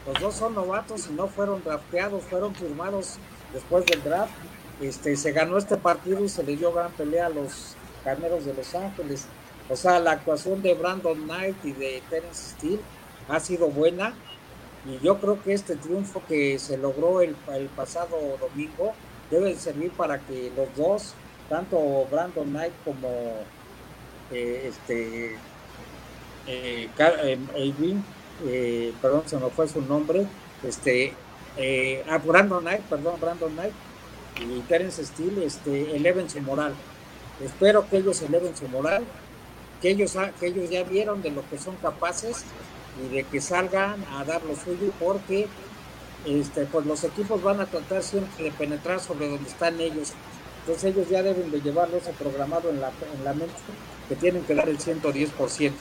[0.06, 3.16] los dos son novatos y no fueron drafteados, fueron firmados
[3.52, 4.32] después del draft.
[4.80, 8.54] Este, se ganó este partido y se le dio gran pelea a los carneros de
[8.54, 9.26] Los Ángeles.
[9.68, 12.80] O sea, la actuación de Brandon Knight y de Terence Steele
[13.28, 14.14] ha sido buena.
[14.86, 18.92] Y yo creo que este triunfo que se logró el, el pasado domingo
[19.30, 21.14] debe servir para que los dos,
[21.48, 23.08] tanto Brandon Knight como
[24.32, 25.36] eh, este
[26.46, 27.72] eh, eh,
[28.44, 30.26] eh, perdón, se me fue su nombre,
[30.62, 31.12] este
[31.56, 33.72] eh, ah, Brandon Knight, perdón, Brandon Knight
[34.40, 36.74] y Terence Steele, este, eleven su moral.
[37.42, 39.04] Espero que ellos eleven su moral,
[39.80, 42.44] que ellos, que ellos ya vieron de lo que son capaces
[43.02, 45.48] y de que salgan a dar lo suyo porque
[46.26, 50.12] este, pues los equipos van a tratar siempre de penetrar sobre donde están ellos.
[50.60, 53.54] Entonces ellos ya deben de llevarlo eso programado en la, en la mente,
[54.08, 55.72] que tienen que dar el 110%.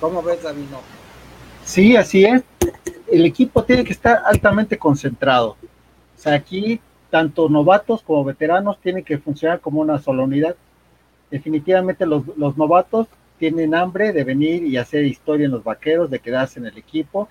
[0.00, 0.80] ¿Cómo ves, Davino?
[1.64, 2.42] Sí, así es.
[3.10, 5.56] El equipo tiene que estar altamente concentrado.
[6.16, 10.56] O sea, aquí tanto novatos como veteranos tienen que funcionar como una sola unidad.
[11.30, 16.20] Definitivamente los, los novatos tienen hambre de venir y hacer historia en los vaqueros, de
[16.20, 17.28] quedarse en el equipo.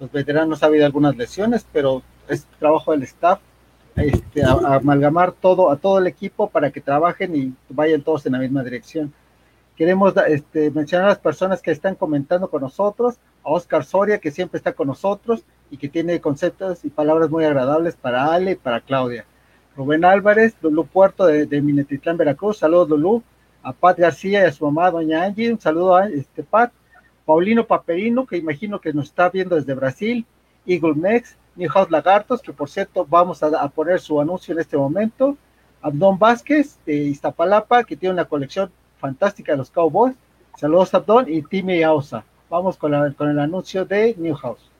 [0.00, 3.40] Los veteranos ha habido algunas lesiones, pero es trabajo del staff
[3.96, 8.38] este, amalgamar todo a todo el equipo para que trabajen y vayan todos en la
[8.38, 9.12] misma dirección.
[9.76, 14.30] Queremos este, mencionar a las personas que están comentando con nosotros, a Oscar Soria, que
[14.30, 18.56] siempre está con nosotros y que tiene conceptos y palabras muy agradables para Ale y
[18.56, 19.24] para Claudia.
[19.76, 23.22] Rubén Álvarez, Lulú Puerto de, de Minetitlán, Veracruz, saludos Lulú,
[23.62, 26.72] a Pat García y a su mamá, doña Angie, un saludo a este Pat,
[27.28, 30.24] Paulino Paperino, que imagino que nos está viendo desde Brasil,
[30.64, 31.36] Eagle Mex,
[31.68, 35.36] House Lagartos, que por cierto vamos a, poner su anuncio en este momento,
[35.82, 40.16] Abdón Vázquez de Iztapalapa, que tiene una colección fantástica de los Cowboys,
[40.56, 42.24] saludos Abdón y Timmy Ausa.
[42.48, 44.70] Vamos con, con el anuncio de Newhouse.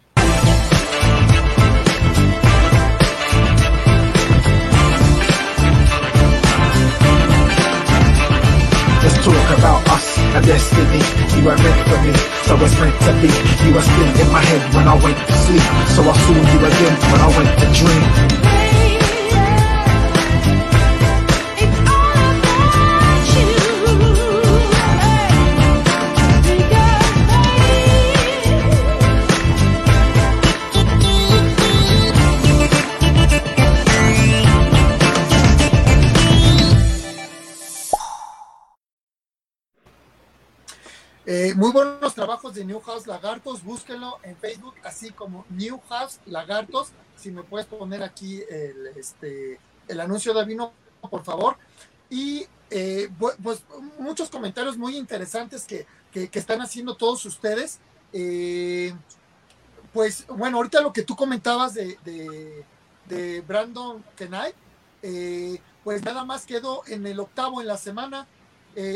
[9.48, 11.00] Talk about us, a destiny.
[11.40, 12.12] You are meant for me,
[12.44, 13.28] so it's meant to be.
[13.66, 15.62] You are still in my head when I went to sleep.
[15.94, 18.57] So I saw you again when I went to dream.
[41.30, 46.88] Eh, muy buenos trabajos de Newhouse Lagartos, búsquenlo en Facebook, así como Newhouse Lagartos.
[47.16, 51.58] Si me puedes poner aquí el, este, el anuncio de vino, por favor.
[52.08, 53.10] Y eh,
[53.42, 53.62] pues
[53.98, 57.78] muchos comentarios muy interesantes que, están haciendo todos ustedes.
[58.14, 58.94] Eh,
[59.92, 62.64] pues bueno, ahorita lo que tú comentabas de,
[63.04, 64.54] de Brandon Kenai,
[65.84, 68.26] pues nada más quedó en el octavo en la semana,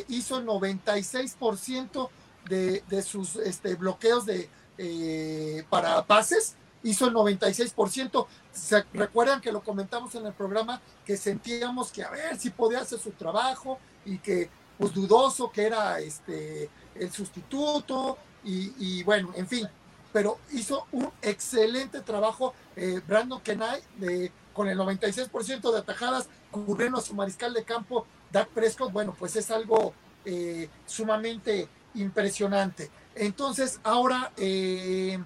[0.09, 2.09] hizo el 96%
[2.49, 8.27] de, sus este, bloqueos de, eh, para pases, hizo el 96%.
[8.53, 12.81] ¿Se recuerdan que lo comentamos en el programa que sentíamos que a ver si podía
[12.81, 19.47] hacer su trabajo y que pues dudoso que era este el sustituto y, bueno, en
[19.47, 19.69] fin,
[20.13, 26.99] pero hizo un excelente trabajo eh, Brandon Kenai de, con el 96% de atajadas, cubriendo
[26.99, 32.91] a su mariscal de campo, Dak Prescott, bueno, pues es algo eh, sumamente impresionante.
[33.15, 35.19] Entonces, ahora, eh,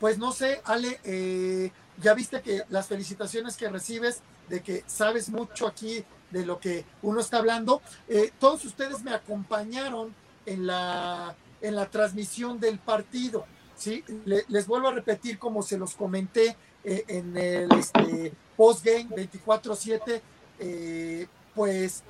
[0.00, 5.28] pues no sé, Ale, eh, ya viste que las felicitaciones que recibes de que sabes
[5.28, 7.82] mucho aquí de lo que uno está hablando.
[8.08, 10.14] Eh, todos ustedes me acompañaron
[10.46, 13.46] en la, en la transmisión del partido.
[13.76, 14.04] ¿sí?
[14.26, 21.28] les vuelvo a repetir como se los comenté en el este, postgame 24-7.
[21.54, 22.02] pues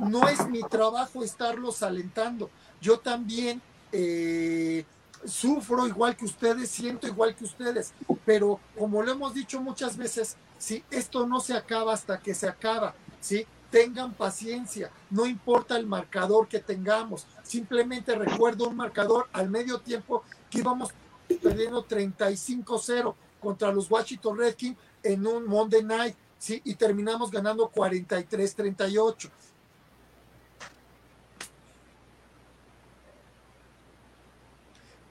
[0.00, 3.60] no es mi trabajo estarlos alentando yo también
[3.92, 4.84] eh,
[5.24, 7.92] sufro igual que ustedes, siento igual que ustedes,
[8.24, 12.48] pero como lo hemos dicho muchas veces, si esto no se acaba hasta que se
[12.48, 13.46] acaba, ¿sí?
[13.70, 20.22] Tengan paciencia, no importa el marcador que tengamos, simplemente recuerdo un marcador al medio tiempo
[20.50, 20.90] que íbamos
[21.42, 26.60] perdiendo 35-0 contra los Washington Redskins en un Monday Night, ¿sí?
[26.64, 29.30] Y terminamos ganando 43-38.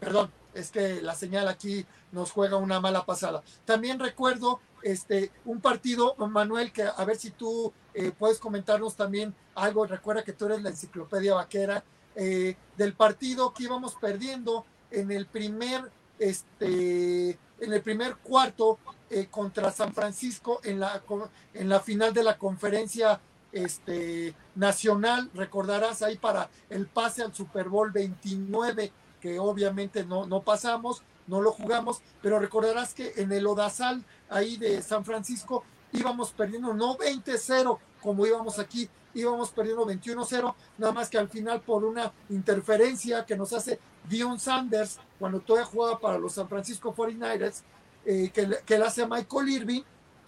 [0.07, 3.43] Perdón, es que la señal aquí nos juega una mala pasada.
[3.65, 9.35] También recuerdo este un partido, Manuel, que a ver si tú eh, puedes comentarnos también
[9.53, 9.85] algo.
[9.85, 11.83] Recuerda que tú eres la enciclopedia vaquera
[12.15, 19.27] eh, del partido que íbamos perdiendo en el primer, este, en el primer cuarto eh,
[19.29, 21.03] contra San Francisco en la,
[21.53, 23.19] en la final de la conferencia
[23.51, 25.29] este, nacional.
[25.33, 28.93] Recordarás ahí para el pase al Super Bowl 29
[29.39, 34.81] obviamente no, no pasamos, no lo jugamos, pero recordarás que en el Odazal ahí de
[34.81, 41.17] San Francisco íbamos perdiendo no 20-0 como íbamos aquí, íbamos perdiendo 21-0, nada más que
[41.17, 46.33] al final por una interferencia que nos hace Dion Sanders cuando todavía jugaba para los
[46.33, 47.61] San Francisco 49ers,
[48.05, 49.81] eh, que, que le hace a Michael Irving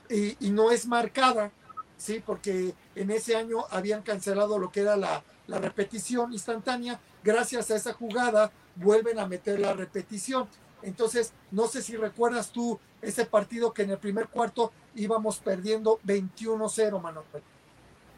[0.09, 1.51] y, y, no es marcada,
[1.97, 2.21] ¿sí?
[2.25, 7.75] porque en ese año habían cancelado lo que era la, la repetición instantánea, gracias a
[7.75, 10.47] esa jugada vuelven a meter la repetición.
[10.81, 15.99] Entonces, no sé si recuerdas tú ese partido que en el primer cuarto íbamos perdiendo
[16.05, 17.25] 21-0, Manuel.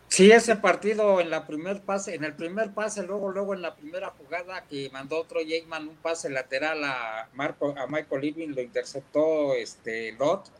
[0.08, 3.76] Sí, ese partido en la primer pase, en el primer pase, luego, luego en la
[3.76, 8.62] primera jugada que mandó otro Jakeman un pase lateral a Marco, a Michael Living, lo
[8.62, 10.52] interceptó este Lot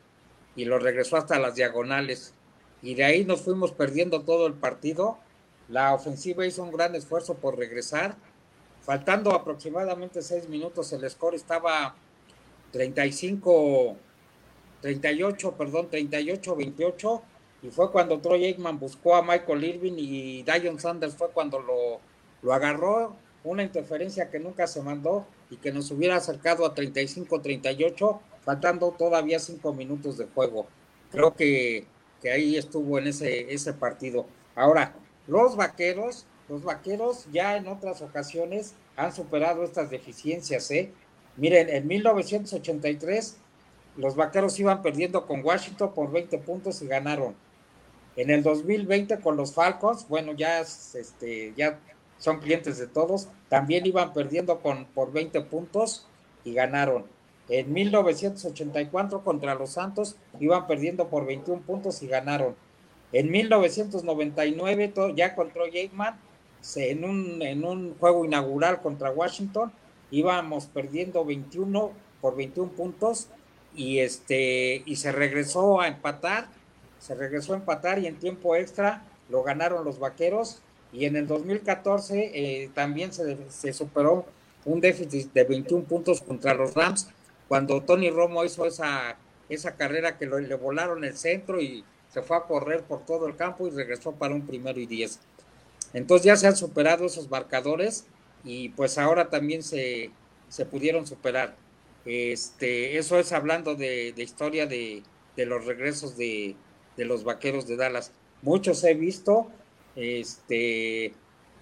[0.56, 2.34] y lo regresó hasta las diagonales.
[2.82, 5.18] Y de ahí nos fuimos perdiendo todo el partido.
[5.68, 8.16] La ofensiva hizo un gran esfuerzo por regresar.
[8.82, 11.96] Faltando aproximadamente seis minutos, el score estaba
[12.72, 13.96] 35,
[14.82, 17.22] 38, perdón, 38, 28
[17.64, 22.00] y fue cuando Troy Aikman buscó a Michael Irving y Dion Sanders fue cuando lo,
[22.42, 28.20] lo agarró, una interferencia que nunca se mandó y que nos hubiera acercado a 35-38,
[28.44, 30.68] faltando todavía cinco minutos de juego.
[31.12, 31.86] Creo que,
[32.22, 34.26] que, ahí estuvo en ese, ese partido.
[34.56, 34.96] Ahora,
[35.28, 40.92] los vaqueros, los vaqueros ya en otras ocasiones han superado estas deficiencias, ¿eh?
[41.38, 43.38] Miren, en 1983
[43.96, 47.36] los vaqueros iban perdiendo con Washington por 20 puntos y ganaron.
[48.18, 51.80] En el 2020 con los Falcons, bueno, ya, este, ya
[52.18, 56.06] son clientes de todos, también iban perdiendo con, por 20 puntos
[56.44, 57.06] y ganaron.
[57.48, 62.58] En 1984 contra los Santos iban perdiendo por 21 puntos y ganaron.
[63.14, 65.64] En 1999 ya contra
[66.62, 69.72] Aikman, en un, en un juego inaugural contra Washington,
[70.12, 71.92] íbamos perdiendo 21
[72.22, 73.28] por 21 puntos
[73.76, 76.50] y este y se regresó a empatar
[77.00, 80.62] se regresó a empatar y en tiempo extra lo ganaron los vaqueros
[80.94, 84.26] y en el 2014 eh, también se, superó
[84.66, 87.08] un déficit de 21 puntos contra los Rams
[87.48, 89.16] cuando Tony Romo hizo esa,
[89.50, 91.84] esa carrera que le volaron el centro y
[92.14, 95.20] se fue a correr por todo el campo y regresó para un primero y diez.
[95.94, 98.06] Entonces ya se han superado esos marcadores
[98.44, 100.12] y pues ahora también se,
[100.50, 101.56] se pudieron superar.
[102.06, 105.04] Este, eso es hablando de, de historia de,
[105.36, 106.56] de los regresos de,
[106.98, 108.12] de los vaqueros de Dallas.
[108.42, 109.50] Muchos he visto,
[109.96, 111.14] este,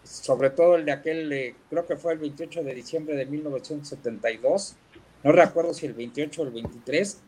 [0.03, 4.75] sobre todo el de aquel, creo que fue el 28 de diciembre de 1972,
[5.23, 7.19] no recuerdo si el 28 o el 23,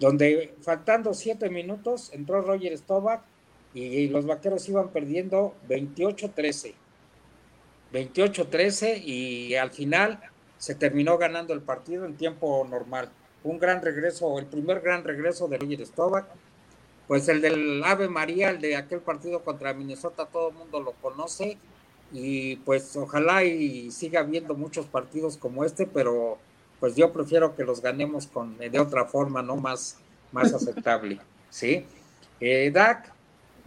[0.00, 3.22] donde faltando siete minutos entró Roger Staubach
[3.74, 6.74] y, los vaqueros iban perdiendo 28-13.
[7.92, 10.20] 28-13 y al final
[10.58, 13.10] se terminó ganando el partido en tiempo normal.
[13.44, 16.26] Un gran regreso, el primer gran regreso de Roger Staubach
[17.08, 20.92] pues el del Ave María, el de aquel partido contra Minnesota, todo el mundo lo
[20.92, 21.56] conoce
[22.12, 26.38] y pues ojalá y siga habiendo muchos partidos como este, pero
[26.78, 29.96] pues yo prefiero que los ganemos con de otra forma, no más,
[30.32, 31.86] más aceptable, ¿sí?
[32.40, 33.10] Eh, Dak,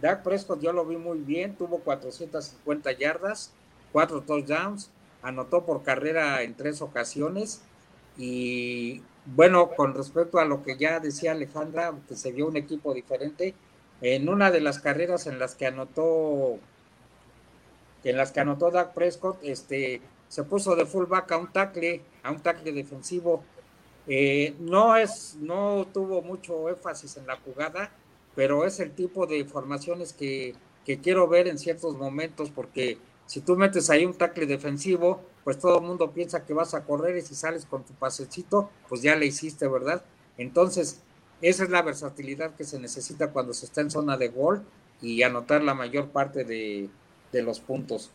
[0.02, 3.52] Dak Prescott yo lo vi muy bien, tuvo 450 yardas,
[3.92, 4.90] cuatro touchdowns,
[5.22, 7.62] anotó por carrera en tres ocasiones
[8.18, 12.92] y bueno, con respecto a lo que ya decía Alejandra, que se vio un equipo
[12.92, 13.54] diferente,
[14.00, 16.58] en una de las carreras en las que anotó,
[18.02, 22.32] en las que anotó Dak Prescott, este, se puso de fullback a un tackle, a
[22.32, 23.44] un tackle defensivo.
[24.08, 27.92] Eh, no es, no tuvo mucho énfasis en la jugada,
[28.34, 30.54] pero es el tipo de formaciones que,
[30.84, 35.58] que quiero ver en ciertos momentos, porque si tú metes ahí un tackle defensivo, pues
[35.58, 39.02] todo el mundo piensa que vas a correr y si sales con tu pasecito, pues
[39.02, 40.02] ya le hiciste, ¿verdad?
[40.38, 41.02] Entonces,
[41.40, 44.62] esa es la versatilidad que se necesita cuando se está en zona de gol
[45.00, 46.88] y anotar la mayor parte de,
[47.32, 48.10] los puntos.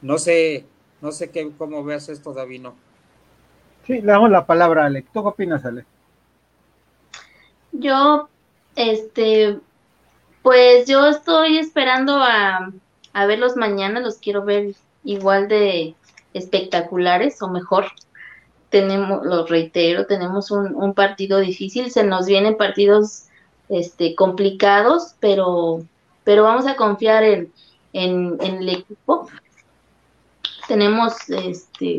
[0.00, 0.66] No sé,
[1.00, 2.74] no sé qué, cómo veas esto, Davino.
[3.86, 5.02] Sí, le damos la palabra a Ale.
[5.02, 5.84] ¿Tú qué opinas, Ale?
[7.72, 8.28] Yo,
[8.76, 9.58] este,
[10.42, 12.72] pues yo estoy esperando a,
[13.12, 15.94] a verlos mañana, los quiero ver igual de
[16.34, 17.86] espectaculares o mejor.
[18.70, 23.24] Tenemos, lo reitero, tenemos un, partido difícil, se nos vienen partidos
[23.68, 25.84] este, complicados, pero,
[26.24, 27.52] pero vamos a confiar en,
[27.92, 29.28] en, el equipo.
[30.68, 31.98] Tenemos este,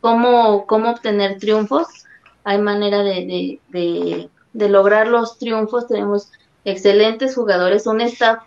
[0.00, 1.86] cómo, cómo obtener triunfos,
[2.42, 6.30] hay manera de, lograr los triunfos, tenemos
[6.64, 8.42] excelentes jugadores, un staff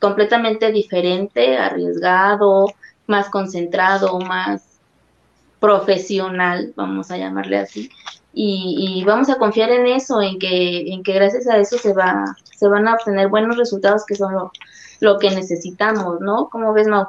[0.00, 2.66] completamente diferente, arriesgado,
[3.06, 4.62] más concentrado, más
[5.60, 7.90] profesional, vamos a llamarle así.
[8.32, 12.36] Y, vamos a confiar en eso, en que, en que gracias a eso se va,
[12.56, 14.32] se van a obtener buenos resultados que son
[15.00, 16.48] lo, que necesitamos, ¿no?
[16.48, 17.06] ¿Cómo ves, Mau?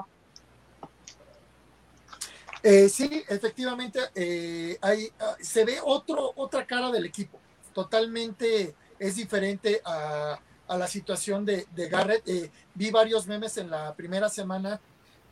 [2.64, 7.40] Eh, sí, efectivamente, eh, hay, ah, se ve otro, otra cara del equipo.
[7.80, 12.28] Totalmente es diferente a, a la situación de, de Garrett.
[12.28, 14.82] Eh, vi varios memes en la primera semana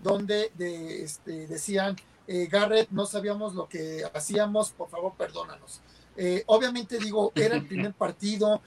[0.02, 5.82] donde de, este, decían, eh, Garrett, no sabíamos lo que hacíamos, por favor, perdónanos.
[6.16, 8.62] Eh, obviamente digo, era el primer partido,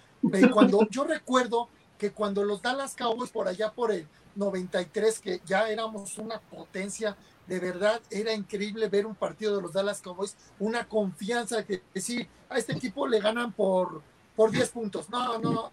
[0.53, 5.71] cuando yo recuerdo que cuando los Dallas Cowboys por allá por el 93, que ya
[5.71, 7.17] éramos una potencia,
[7.51, 12.29] de verdad era increíble ver un partido de los Dallas Cowboys, una confianza que, decir
[12.49, 14.03] a este equipo le ganan por,
[14.37, 15.11] por 10 puntos.
[15.11, 15.73] No, no,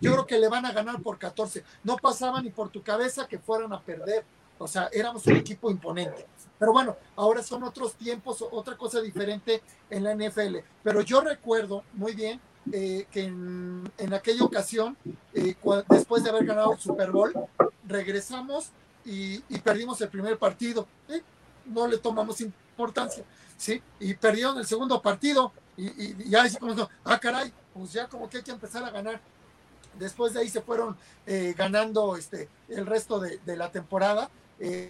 [0.00, 1.62] yo creo que le van a ganar por 14.
[1.84, 4.24] No pasaba ni por tu cabeza que fueran a perder.
[4.58, 6.26] O sea, éramos un equipo imponente.
[6.58, 10.56] Pero bueno, ahora son otros tiempos, otra cosa diferente en la NFL.
[10.82, 12.40] Pero yo recuerdo muy bien
[12.72, 14.96] eh, que en, aquella ocasión,
[15.34, 15.54] eh,
[15.88, 17.32] después de haber ganado el Super Bowl,
[17.86, 18.72] regresamos
[19.04, 20.86] y, perdimos el primer partido.
[21.08, 21.22] ¿eh?
[21.66, 23.24] No le tomamos importancia,
[23.56, 23.82] ¿sí?
[24.00, 28.38] Y perdieron el segundo partido y, y ya decimos, ah, caray, pues ya como que
[28.38, 29.20] hay que empezar a ganar.
[29.98, 30.96] Después de ahí se fueron
[31.56, 34.30] ganando este, el resto de, la temporada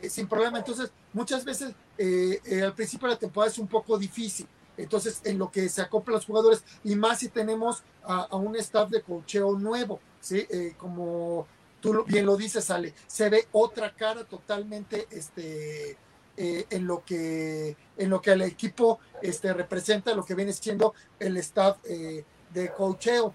[0.08, 0.58] sin problema.
[0.58, 4.46] Entonces, muchas veces al principio de la temporada es un poco difícil
[4.76, 8.90] entonces, en lo que se acoplan los jugadores, y más si tenemos a, un staff
[8.90, 10.46] de cocheo nuevo, ¿sí?
[10.48, 11.46] Eh, como
[11.82, 15.98] tú bien lo dices, Ale, se ve otra cara totalmente este,
[16.38, 20.94] eh, en, lo que, en lo que el equipo este, representa, lo que viene siendo
[21.18, 22.24] el staff eh,
[22.54, 23.34] de cocheo.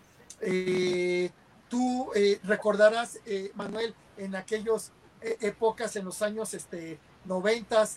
[1.69, 2.09] tú
[2.43, 3.19] recordarás,
[3.53, 4.91] Manuel, en aquellas
[5.21, 7.87] épocas, en los años este, 90,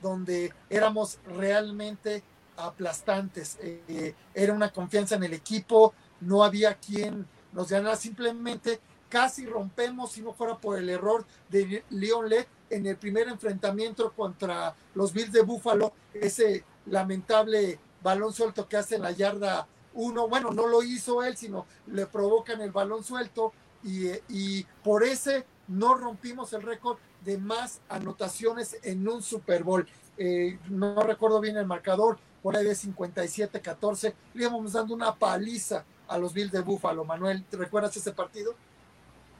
[0.00, 2.22] donde éramos realmente
[2.56, 3.58] aplastantes.
[3.60, 8.80] Eh, era una confianza en el equipo, no había quien nos ganara, simplemente
[9.14, 14.12] casi rompemos, si no fuera por el error de Leon Led en el primer enfrentamiento
[14.12, 20.26] contra los Bills de Buffalo, ese lamentable balón suelto que hace en la yarda uno,
[20.26, 23.52] bueno, no lo hizo él, sino le provocan el balón suelto
[23.84, 29.86] y, por ese no rompimos el récord de más anotaciones en un Super Bowl.
[30.18, 35.84] Eh, no recuerdo bien el marcador, por ahí de 57-14, le íbamos dando una paliza
[36.08, 37.04] a los Bills de Búfalo.
[37.04, 38.56] Manuel, ¿te recuerdas ese partido?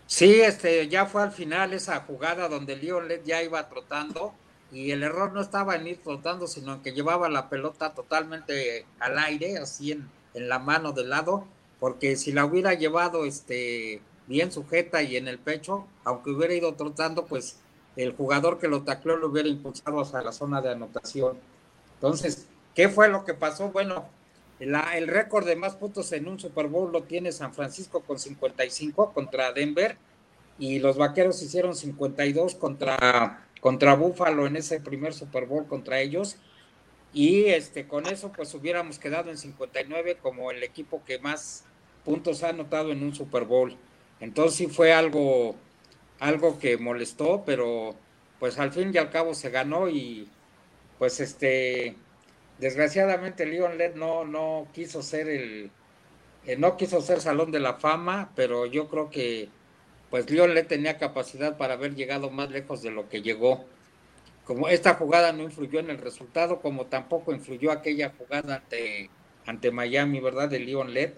[0.07, 4.35] Sí, este, ya fue al final esa jugada donde Leon Led ya iba trotando
[4.71, 9.19] y el error no estaba en ir trotando, sino que llevaba la pelota totalmente al
[9.19, 11.47] aire, así en, en la mano del lado,
[11.81, 16.75] porque si la hubiera llevado este, bien sujeta y en el pecho, aunque hubiera ido
[16.75, 17.59] trotando, pues
[17.97, 21.39] el jugador que lo tacleó lo hubiera impulsado hacia la zona de anotación.
[21.95, 23.71] Entonces, ¿qué fue lo que pasó?
[23.71, 24.07] Bueno,
[24.61, 29.13] el récord de más puntos en un Super Bowl lo tiene San Francisco con 55
[29.13, 29.97] contra Denver
[30.59, 36.37] y los Vaqueros hicieron 52 contra, contra Buffalo en ese primer Super Bowl contra ellos.
[37.13, 41.65] Y este, con eso pues hubiéramos quedado en 59 como el equipo que más
[42.05, 43.77] puntos ha anotado en un Super Bowl.
[44.21, 45.57] Entonces sí fue algo
[46.21, 47.95] algo que molestó, pero
[48.39, 50.29] pues al fin y al cabo se ganó y
[50.99, 51.97] pues este,
[52.59, 55.71] desgraciadamente Leon Led no, no quiso ser el,
[56.47, 59.49] eh, no quiso ser Salón de la Fama, pero yo creo que
[60.11, 63.65] pues Leon Led tenía capacidad para haber llegado más lejos de lo que llegó.
[64.45, 69.11] Como esta jugada no influyó en el resultado, como tampoco influyó aquella jugada ante,
[69.47, 70.49] ante Miami, ¿verdad?
[70.49, 71.15] De Leon Led,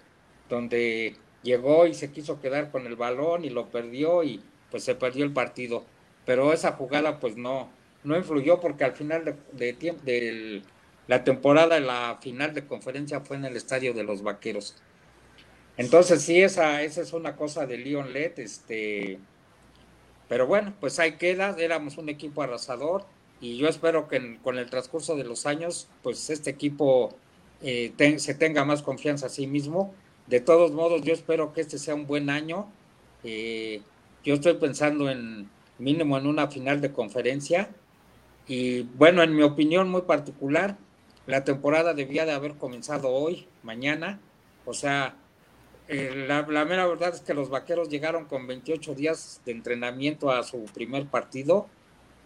[0.49, 4.95] donde llegó y se quiso quedar con el balón y lo perdió y pues se
[4.95, 5.85] perdió el partido.
[6.25, 7.69] Pero esa jugada pues no,
[8.05, 10.63] no influyó porque al final de, de,
[11.07, 14.77] la temporada, la final de conferencia fue en el estadio de los Vaqueros.
[15.77, 19.19] Entonces sí, esa, esa es una cosa de Leon Led, este,
[20.29, 23.05] pero bueno, pues ahí queda, éramos un equipo arrasador
[23.41, 27.15] y yo espero que con el transcurso de los años, pues este equipo
[27.63, 29.95] eh, se tenga más confianza a sí mismo.
[30.27, 32.67] De todos modos, yo espero que este sea un buen año.
[33.23, 33.83] Eh,
[34.25, 35.49] yo estoy pensando en
[35.79, 37.69] mínimo en una final de conferencia.
[38.49, 40.79] Y bueno, en mi opinión muy particular,
[41.27, 44.21] la temporada debía de haber comenzado hoy, mañana.
[44.65, 45.17] O sea,
[45.89, 50.43] eh, la, mera verdad es que los vaqueros llegaron con 28 días de entrenamiento a
[50.43, 51.67] su primer partido.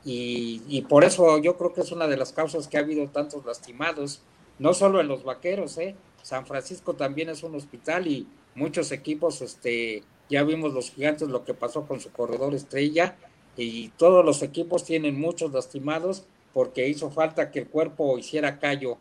[0.05, 3.07] Y, y, por eso yo creo que es una de las causas que ha habido
[3.09, 4.23] tantos lastimados,
[4.59, 5.95] no solo en los vaqueros, ¿eh?
[6.23, 11.45] San Francisco también es un hospital y muchos equipos este, ya vimos los gigantes lo
[11.45, 13.17] que pasó con su corredor estrella
[13.57, 18.99] y todos los equipos tienen muchos lastimados porque hizo falta que el cuerpo hiciera callo,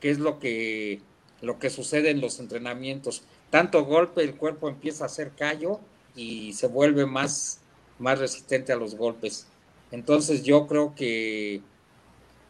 [0.00, 1.00] que es lo que,
[1.40, 3.22] lo que sucede en los entrenamientos.
[3.50, 5.80] Tanto golpe, el cuerpo empieza a hacer callo
[6.14, 7.60] y se vuelve más,
[7.98, 9.46] más resistente a los golpes.
[9.90, 11.62] Entonces yo creo que,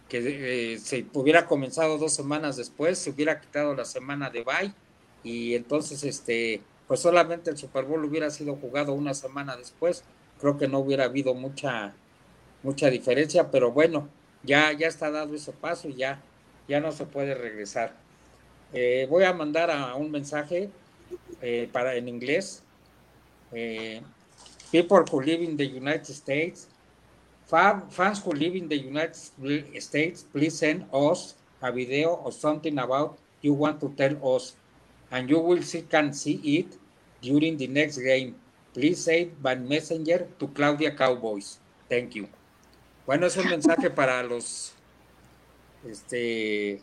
[0.08, 4.72] que eh, se hubiera comenzado dos semanas después, se hubiera quitado la semana de bye
[5.22, 10.02] y entonces este pues solamente el Super Bowl hubiera sido jugado una semana después,
[10.40, 11.94] creo que no hubiera habido mucha,
[12.62, 14.08] mucha diferencia, pero bueno,
[14.44, 16.20] ya, ya está dado ese paso y ya,
[16.68, 17.94] ya no se puede regresar.
[18.72, 20.70] Eh, voy a mandar a un mensaje
[21.40, 22.62] eh, para en inglés.
[23.52, 24.00] uh,
[24.70, 26.66] people who live in the United States,
[27.46, 29.16] fans who live in the United
[29.80, 34.54] States, please send us a video or something about you want to tell us,
[35.10, 36.76] and you will see can see it
[37.22, 38.34] during the next game.
[38.74, 41.58] Please say by messenger to Claudia Cowboys.
[41.88, 42.37] Thank you.
[43.08, 44.74] Bueno, es un mensaje para los
[45.88, 46.82] este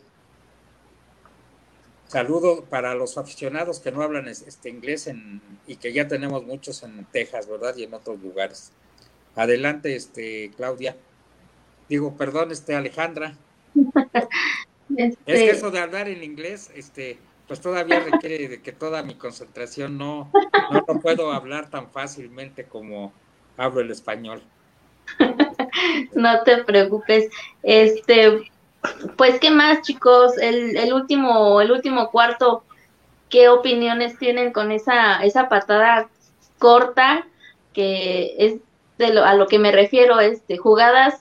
[2.08, 6.82] saludo para los aficionados que no hablan este inglés en, y que ya tenemos muchos
[6.82, 7.76] en Texas, ¿verdad?
[7.76, 8.72] Y en otros lugares.
[9.36, 10.96] Adelante, este Claudia.
[11.88, 13.36] Digo, perdón, este Alejandra.
[14.96, 19.02] Es que este eso de hablar en inglés, este, pues todavía requiere de que toda
[19.02, 20.32] mi concentración no,
[20.72, 23.12] no lo puedo hablar tan fácilmente como
[23.56, 24.42] hablo el español.
[26.14, 27.30] No te preocupes.
[27.62, 28.50] Este,
[29.16, 32.64] pues qué más, chicos, el, el último, el último cuarto,
[33.28, 36.08] ¿qué opiniones tienen con esa, esa patada
[36.58, 37.26] corta
[37.72, 38.54] que es
[38.98, 41.20] de lo, a lo que me refiero, este, jugadas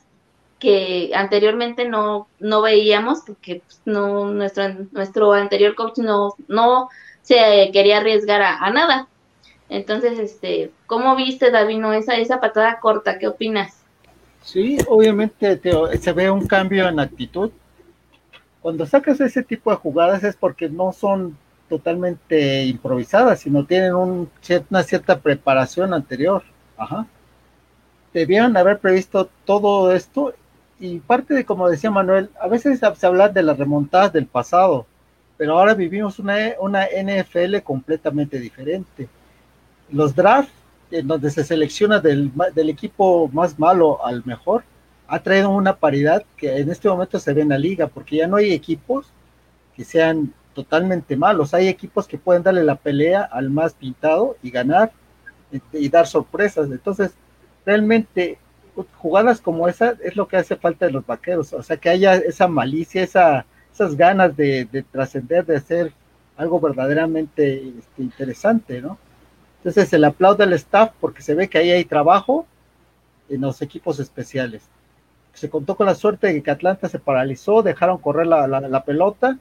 [0.59, 6.89] que anteriormente no, no veíamos porque pues, no nuestro, nuestro anterior coach no, no
[7.21, 9.07] se quería arriesgar a, nada.
[9.67, 13.19] Entonces, este, ¿cómo viste, Davino, esa, esa patada corta?
[13.19, 13.84] ¿Qué opinas?
[14.46, 15.60] Sí, obviamente
[16.00, 17.52] se ve un cambio en actitud.
[18.62, 21.36] Cuando sacas ese tipo de jugadas es porque no son
[21.68, 24.30] totalmente improvisadas, sino tienen un,
[24.70, 26.43] una cierta preparación anterior.
[26.78, 27.08] Ajá.
[28.56, 30.34] Haber previsto todo esto
[30.80, 34.86] y parte de, como decía Manuel, a veces se habla de las remontadas del pasado,
[35.38, 39.10] pero ahora vivimos una, una NFL completamente diferente.
[39.91, 40.54] Los drafts,
[41.00, 44.64] en donde se selecciona del, del equipo más malo al mejor,
[45.08, 48.28] ha traído una paridad que en este momento se ve en la liga, porque ya
[48.28, 49.08] no hay equipos
[49.76, 54.50] que sean totalmente malos, hay equipos que pueden darle la pelea al más pintado y
[54.50, 54.91] ganar
[55.74, 56.72] y dar sorpresas.
[56.72, 57.12] Entonces,
[57.66, 58.39] realmente
[58.98, 62.16] jugadas como esa es lo que hace falta de los vaqueros, o sea, que haya
[62.16, 65.93] esa malicia, esa, esas ganas de, trascender, de hacer
[66.36, 68.98] algo verdaderamente este, interesante, ¿no?
[69.66, 72.45] Entonces se le aplaude al staff porque se ve que ahí hay trabajo
[73.30, 74.61] en los equipos especiales.
[75.34, 79.39] Se contó con la suerte de que Atlanta se paralizó, dejaron correr la, pelota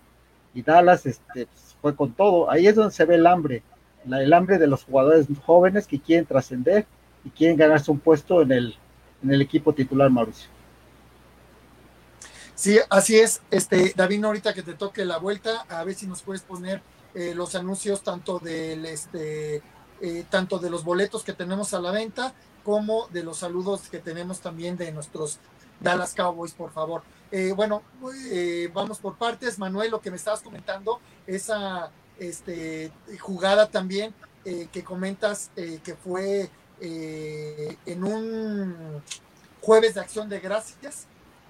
[0.54, 2.50] y Dallas este, pues, fue con todo.
[2.50, 3.62] Ahí es donde se ve el hambre,
[4.10, 6.86] el hambre de los jugadores jóvenes que quieren trascender
[7.22, 10.48] y quieren ganarse un puesto en el, equipo titular, Mauricio.
[12.54, 13.42] Sí, así es.
[13.50, 16.80] Este, David, ahorita que te toque la vuelta, a ver si nos puedes poner
[17.14, 19.62] eh, los anuncios tanto del este
[20.04, 23.98] eh, tanto de los boletos que tenemos a la venta como de los saludos que
[23.98, 25.38] tenemos también de nuestros
[25.80, 27.02] Dallas Cowboys, por favor.
[27.30, 27.82] Eh, bueno,
[28.72, 29.58] vamos por partes.
[29.58, 36.50] Manuel, lo que me estabas comentando, esa este, jugada también que comentas que fue
[36.80, 39.02] eh, en un
[39.60, 41.06] jueves de acción de gracias,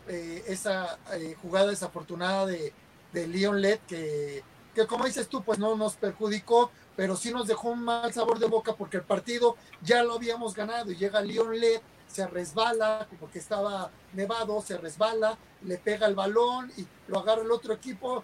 [0.06, 2.72] eh, esa eh, jugada desafortunada de,
[3.12, 4.44] de Leon Led, que,
[4.74, 8.38] que como dices tú, pues no nos perjudicó, pero sí nos dejó un mal sabor
[8.38, 11.80] de boca porque el partido ya lo habíamos ganado y llega Leon Led
[12.14, 17.50] se resbala porque estaba nevado, se resbala, le pega el balón y lo agarra el
[17.50, 18.22] otro equipo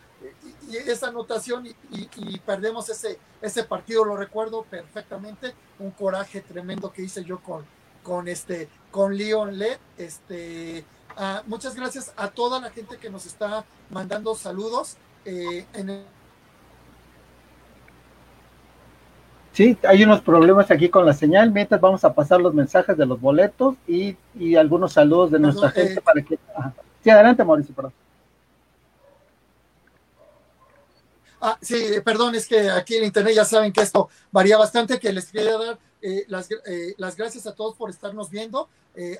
[0.69, 7.03] y, esa anotación y, perdemos ese, ese partido, lo recuerdo perfectamente, un coraje tremendo que
[7.03, 7.65] hice yo con,
[8.05, 9.79] con, este, con Leon Led.
[9.99, 10.85] Este,
[11.17, 14.97] ah, muchas gracias a toda la gente que nos está mandando saludos.
[15.25, 16.07] Eh, en el
[19.61, 23.05] Sí, hay unos problemas aquí con la señal, mientras vamos a pasar los mensajes de
[23.05, 24.17] los boletos y,
[24.57, 26.39] algunos saludos de nuestra gente eh, para que...
[27.05, 27.93] Sí, adelante Mauricio, perdón.
[31.43, 35.13] Ah, sí, perdón, es que aquí en internet ya saben que esto varía bastante, que
[35.13, 38.67] les quería dar eh, las, eh, las, gracias a todos por estarnos viendo.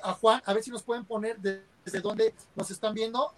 [0.01, 3.31] a Juan, a ver si nos pueden poner desde dónde nos están viendo.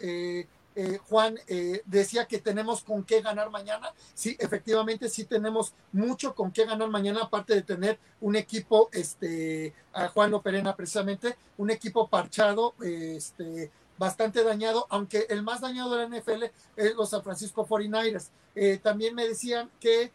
[0.76, 3.92] Eh, Juan eh, decía que tenemos con qué ganar mañana.
[4.14, 9.74] Sí, efectivamente, sí tenemos mucho con qué ganar mañana, aparte de tener un equipo, este,
[9.94, 16.08] a Juan Loperena precisamente, un equipo parchado, este, bastante dañado, aunque el más dañado de
[16.08, 16.44] la NFL
[16.76, 18.30] es los San Francisco 49ers.
[18.56, 20.12] Eh, también me decían que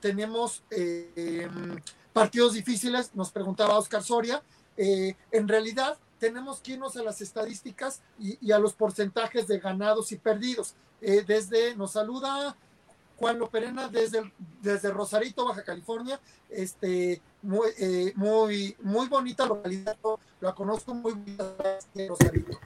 [0.00, 0.62] tenemos
[2.12, 4.42] partidos difíciles, nos preguntaba Oscar Soria.
[4.76, 10.16] en realidad, tenemos que irnos a las estadísticas y, a los porcentajes de ganados y
[10.16, 10.74] perdidos.
[11.00, 12.56] Eh, desde, nos saluda
[13.18, 19.96] Juan Loperena desde, desde Rosarito, Baja California, este, muy, eh, muy, muy bonita localidad,
[20.40, 21.38] la conozco muy bien
[22.08, 22.58] Rosarito.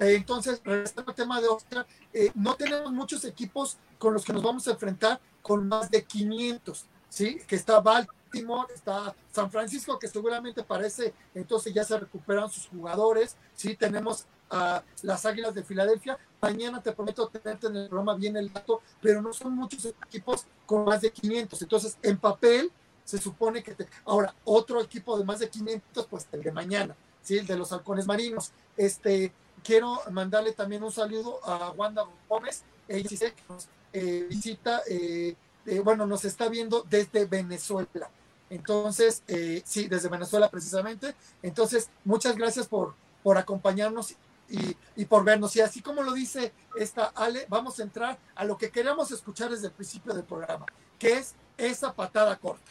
[0.00, 1.86] Eh, entonces, regresando al tema de Oscar,
[2.34, 6.84] no tenemos muchos equipos con los que nos vamos a enfrentar con más de 500,
[7.08, 7.38] ¿sí?
[7.46, 12.66] Que está Baltimore, Baltimore, está San Francisco, que seguramente parece, entonces ya se recuperan sus
[12.66, 13.36] jugadores.
[13.54, 16.18] Sí, tenemos a las Águilas de Filadelfia.
[16.40, 20.46] Mañana te prometo tenerte en el programa bien el dato, pero no son muchos equipos
[20.66, 21.62] con más de 500.
[21.62, 22.70] Entonces, en papel,
[23.04, 23.88] se supone que te...
[24.04, 27.38] Ahora, otro equipo de más de 500, pues el de mañana, ¿sí?
[27.38, 28.52] El de los halcones marinos.
[28.76, 29.32] Este,
[29.62, 32.64] quiero mandarle también un saludo a Wanda Gómez.
[32.88, 35.34] Ella dice que nos eh, visita, eh,
[35.82, 38.10] bueno, nos está viendo desde Venezuela.
[38.54, 41.14] Entonces, eh, sí, desde Venezuela precisamente.
[41.42, 44.12] Entonces, muchas gracias por, por acompañarnos
[44.48, 45.56] y, y, por vernos.
[45.56, 49.50] Y así como lo dice esta Ale, vamos a entrar a lo que queremos escuchar
[49.50, 50.66] desde el principio del programa,
[50.98, 52.70] que es esa patada corta.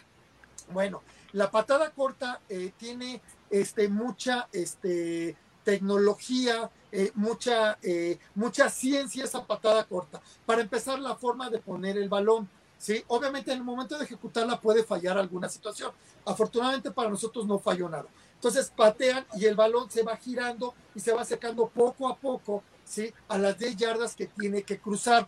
[0.71, 1.01] Bueno,
[1.33, 9.45] la patada corta eh, tiene este, mucha este, tecnología, eh, mucha, eh, mucha ciencia esa
[9.45, 10.21] patada corta.
[10.45, 12.49] Para empezar, la forma de poner el balón.
[12.83, 13.03] ¿Sí?
[13.07, 15.91] Obviamente en el momento de ejecutarla puede fallar alguna situación.
[16.25, 18.07] Afortunadamente para nosotros no falló nada.
[18.35, 22.61] Entonces patean y el balón se va girando y se va acercando poco a poco
[22.83, 23.13] ¿sí?
[23.29, 25.27] a las 10 yardas que tiene que cruzar.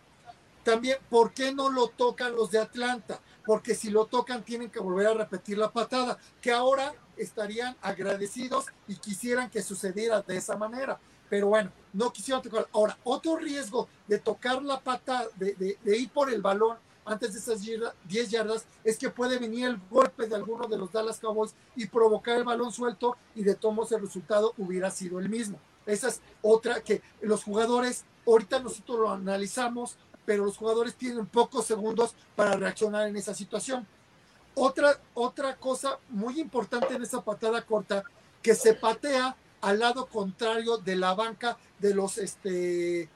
[0.64, 3.20] También, ¿por qué no lo tocan los de Atlanta?
[3.46, 8.66] porque si lo tocan tienen que volver a repetir la patada, que ahora estarían agradecidos
[8.88, 10.98] y quisieran que sucediera de esa manera.
[11.30, 12.68] Pero bueno, no quisieron tocar.
[12.72, 16.76] Ahora, otro riesgo de tocar la patada, de, ir por el balón
[17.06, 20.92] antes de esas 10 yardas, es que puede venir el golpe de alguno de los
[20.92, 25.28] Dallas Cowboys y provocar el balón suelto y de tomos el resultado hubiera sido el
[25.28, 25.58] mismo.
[25.86, 31.64] Esa es otra que los jugadores, ahorita nosotros lo analizamos, pero los jugadores tienen pocos
[31.64, 33.86] segundos para reaccionar en esa situación.
[34.54, 38.02] Otra, otra cosa muy importante en esa patada corta,
[38.42, 43.08] que se patea al lado contrario de la banca de los este,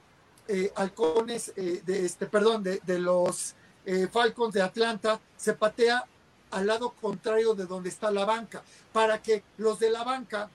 [0.47, 3.55] eh, halcones, eh, de este, perdón, de, los
[3.91, 6.05] eh, Falcons de Atlanta, se patea
[6.51, 8.63] al lado contrario de donde está la banca,
[8.93, 10.49] para que los de la banca,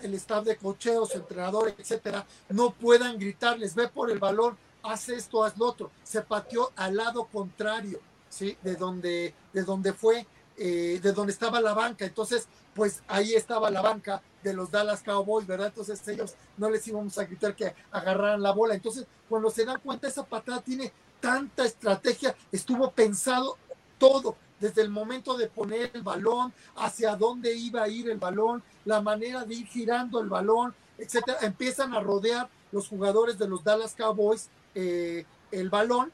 [0.00, 5.42] el staff de cocheos, entrenador, etcétera, no puedan gritarles, ve por el balón, haz esto,
[5.42, 5.90] haz lo otro.
[6.04, 8.56] Se pateó al lado contrario, ¿sí?
[8.62, 10.24] De donde, de donde fue,
[10.56, 12.04] eh, de donde estaba la banca.
[12.04, 15.66] Entonces, pues ahí estaba la banca de los Dallas Cowboys, ¿verdad?
[15.66, 18.74] Entonces ellos no les íbamos a gritar que agarraran la bola.
[18.74, 23.56] Entonces, cuando se dan cuenta, esa patada tiene tanta estrategia, estuvo pensado
[23.98, 28.62] todo, desde el momento de poner el balón, hacia dónde iba a ir el balón,
[28.84, 31.38] la manera de ir girando el balón, etcétera.
[31.42, 36.12] Empiezan a rodear los jugadores de los Dallas Cowboys eh, el balón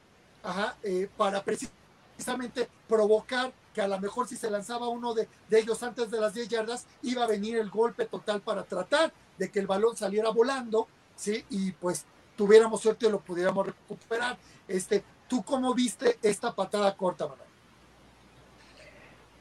[0.83, 6.09] eh, para precisamente provocar que a lo mejor si se lanzaba uno de, ellos antes
[6.09, 9.67] de las 10 yardas, iba a venir el golpe total para tratar de que el
[9.67, 11.43] balón saliera volando, ¿sí?
[11.49, 12.05] Y pues
[12.35, 14.37] tuviéramos suerte lo pudiéramos recuperar.
[14.67, 17.49] Este, ¿Tú cómo viste esta patada corta, Manuel?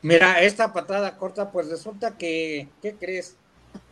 [0.02, 3.36] Mira, esta patada corta, pues resulta que, ¿qué crees?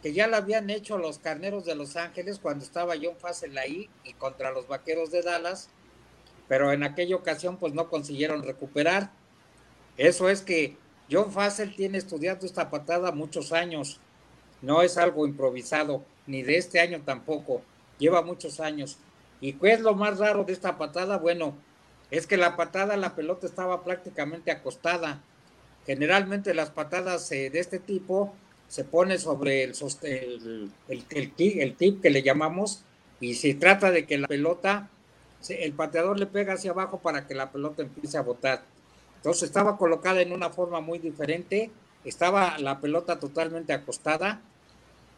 [0.02, 3.88] que ya la habían hecho los carneros de Los Ángeles cuando estaba John Fassel ahí
[4.04, 5.70] y contra los vaqueros de Dallas,
[6.48, 9.10] pero en aquella ocasión pues no consiguieron recuperar.
[9.96, 10.76] Eso es que
[11.10, 14.00] John Fassel tiene estudiando esta patada muchos años,
[14.60, 17.62] no es algo improvisado, ni de este año tampoco,
[18.02, 18.98] lleva muchos años.
[19.40, 21.18] ¿Y qué es lo más raro de esta patada?
[21.18, 21.54] Bueno,
[22.10, 25.20] es que la patada, la pelota estaba prácticamente acostada.
[25.86, 28.34] Generalmente las patadas eh, de este tipo
[28.68, 29.74] se pone sobre el,
[30.88, 32.82] el, el, tip que le llamamos
[33.20, 34.88] y se trata de que la pelota,
[35.48, 38.62] el pateador le pega hacia abajo para que la pelota empiece a botar.
[39.16, 41.70] Entonces estaba colocada en una forma muy diferente,
[42.04, 44.40] estaba la pelota totalmente acostada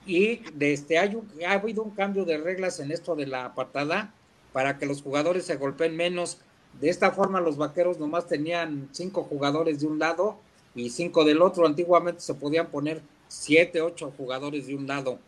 [0.07, 4.12] y desde hay ha habido un cambio de reglas en esto de la patada
[4.52, 6.38] para que los jugadores se golpeen menos.
[6.80, 10.38] De esta forma los vaqueros nomás tenían cinco jugadores de un lado
[10.74, 11.66] y cinco del otro.
[11.66, 15.18] Antiguamente se podían poner siete, ocho jugadores de un lado.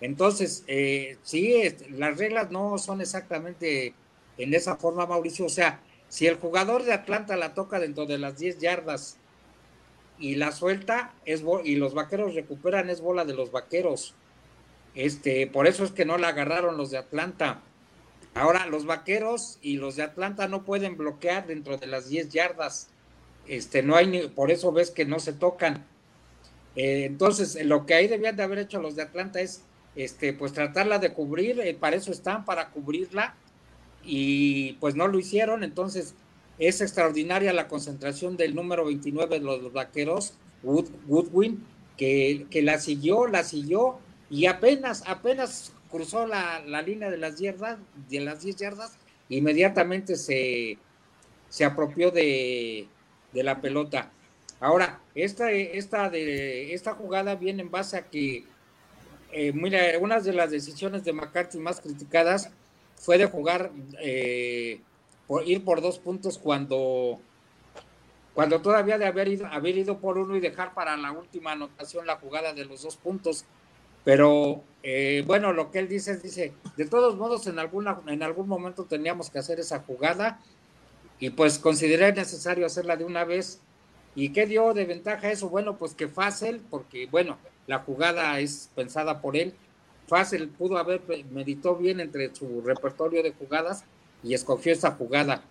[0.00, 3.94] Entonces, eh, sí, las reglas no son exactamente
[4.38, 5.46] en esa forma, Mauricio.
[5.46, 9.18] O sea, si el jugador de Atlanta la toca dentro de las 10 yardas
[10.18, 14.14] y la suelta es y los vaqueros recuperan, es bola de los vaqueros.
[14.94, 17.60] Este, por eso es que no la agarraron los de Atlanta.
[18.34, 22.88] Ahora, los vaqueros y los de Atlanta no pueden bloquear dentro de las 10 yardas.
[23.46, 25.86] Este, no hay ni, por eso ves que no se tocan.
[26.76, 29.62] Eh, entonces, lo que ahí debían de haber hecho los de Atlanta es,
[29.96, 33.34] este, pues tratarla de cubrir, eh, para eso están, para cubrirla,
[34.04, 36.14] y pues no lo hicieron, entonces
[36.58, 41.64] es extraordinaria la concentración del número 29 de los vaqueros, Woodwin,
[41.96, 43.98] que, que, la siguió, la siguió,
[44.30, 47.78] y apenas, apenas cruzó la, línea de las yardas,
[48.08, 48.98] de las 10 yardas,
[49.28, 50.78] inmediatamente se,
[51.48, 52.88] se apropió de,
[53.32, 54.10] de la pelota.
[54.60, 58.44] Ahora, esta, esta, de, esta jugada viene en base a que,
[59.32, 62.50] eh, mira, una de las decisiones de McCarthy más criticadas
[62.96, 64.80] fue de jugar, eh,
[65.28, 67.20] por ir por dos puntos cuando,
[68.34, 72.06] cuando todavía de haber ido, haber ido por uno y dejar para la última anotación
[72.06, 73.44] la jugada de los dos puntos.
[74.04, 78.22] Pero eh, bueno, lo que él dice es, dice, de todos modos en, alguna, en
[78.22, 80.40] algún momento teníamos que hacer esa jugada
[81.20, 83.60] y pues consideré necesario hacerla de una vez.
[84.14, 85.50] ¿Y qué dio de ventaja eso?
[85.50, 89.52] Bueno, pues que fácil, porque bueno, la jugada es pensada por él.
[90.06, 93.84] Fácil pudo haber, meditó bien entre su repertorio de jugadas
[94.22, 95.42] y escogió esa jugada.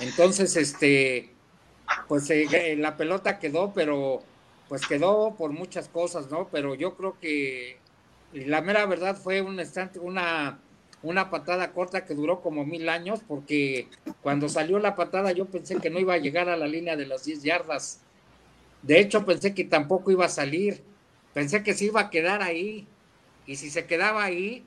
[0.00, 1.30] Entonces, este,
[2.08, 4.22] pues eh, la pelota quedó, pero
[4.68, 6.48] pues quedó por muchas cosas, ¿no?
[6.50, 7.78] Pero yo creo que
[8.32, 10.58] la mera verdad fue un instante, una,
[11.02, 13.88] una patada corta que duró como mil años, porque
[14.22, 17.06] cuando salió la patada yo pensé que no iba a llegar a la línea de
[17.06, 18.00] las 10 yardas.
[18.82, 20.82] De hecho, pensé que tampoco iba a salir.
[21.32, 22.86] Pensé que se iba a quedar ahí.
[23.46, 24.64] Y si se quedaba ahí,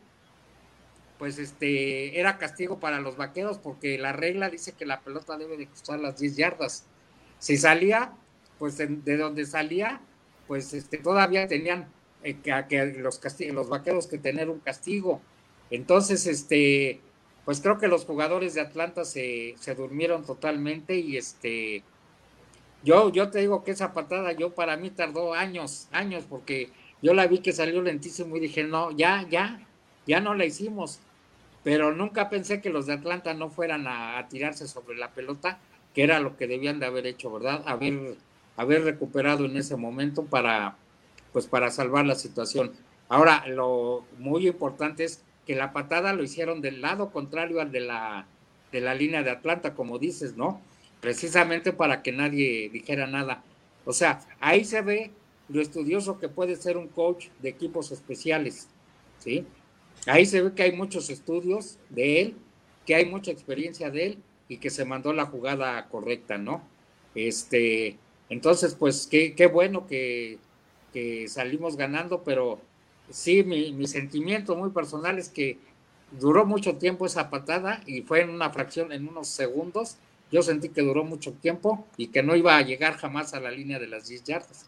[1.17, 5.57] pues este era castigo para los vaqueros, porque la regla dice que la pelota debe
[5.57, 6.85] de costar las 10 yardas.
[7.39, 8.13] Si salía,
[8.59, 10.01] pues de donde salía,
[10.47, 11.87] pues este, todavía tenían
[12.23, 13.19] eh, que, los,
[13.51, 15.21] los vaqueros que tener un castigo.
[15.69, 17.01] Entonces, este,
[17.45, 21.83] pues creo que los jugadores de Atlanta se, se durmieron totalmente y este,
[22.83, 26.69] yo, yo te digo que esa patada yo para mí tardó años, años, porque
[27.01, 29.67] yo la vi que salió lentísimo y dije, no, ya, ya,
[30.05, 30.99] ya no la hicimos.
[31.63, 35.59] Pero nunca pensé que los de Atlanta no fueran a, tirarse sobre la pelota,
[35.93, 37.63] que era lo que debían de haber hecho, ¿verdad?
[37.65, 38.15] Haber,
[38.55, 40.77] haber recuperado en ese momento para,
[41.33, 42.71] pues para salvar la situación.
[43.09, 47.79] Ahora, lo muy importante es que la patada lo hicieron del lado contrario al de
[47.79, 48.27] la,
[48.71, 50.61] de la línea de Atlanta, como dices, ¿no?
[51.01, 53.43] Precisamente para que nadie dijera nada.
[53.85, 55.11] O sea, ahí se ve
[55.49, 58.67] lo estudioso que puede ser un coach de equipos especiales,
[59.19, 59.45] ¿sí?
[60.07, 62.35] Ahí se ve que hay muchos estudios de él,
[62.85, 66.63] que hay mucha experiencia de él y que se mandó la jugada correcta, ¿no?
[67.13, 67.97] Este,
[68.29, 70.37] entonces, pues qué, bueno que,
[70.93, 72.59] que salimos ganando, pero
[73.09, 75.57] sí, mi, mi, sentimiento muy personal es que
[76.11, 79.97] duró mucho tiempo esa patada y fue en una fracción, en unos segundos.
[80.31, 83.51] Yo sentí que duró mucho tiempo y que no iba a llegar jamás a la
[83.51, 84.65] línea de las 10 yardas.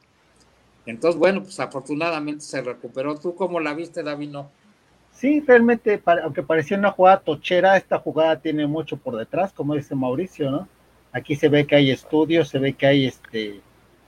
[0.85, 3.17] Entonces, bueno, pues afortunadamente se recuperó.
[3.17, 4.49] ¿Tú cómo la viste, Davino?
[5.19, 9.93] Sí, realmente, aunque parecía una jugada tochera, esta jugada tiene mucho por detrás, como dice
[9.93, 10.69] Mauricio, ¿no?
[11.11, 13.59] Aquí se ve que hay estudios, se ve que hay este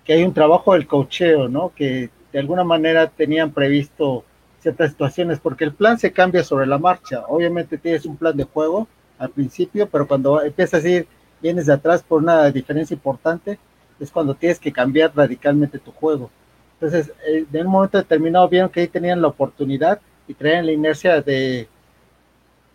[0.06, 1.74] que hay un trabajo del cocheo, ¿no?
[1.76, 4.24] Que de alguna manera tenían previsto
[4.62, 7.26] ciertas situaciones, porque el plan se cambia sobre la marcha.
[7.28, 8.88] Obviamente tienes un plan de juego
[9.20, 11.08] al principio, pero cuando empiezas a ir,
[11.42, 13.60] vienes de atrás por una diferencia importante,
[14.00, 16.32] es cuando tienes que cambiar radicalmente tu juego.
[16.80, 20.00] Entonces, en eh, un momento determinado vieron que ahí tenían la oportunidad
[20.32, 21.68] y traían la inercia de,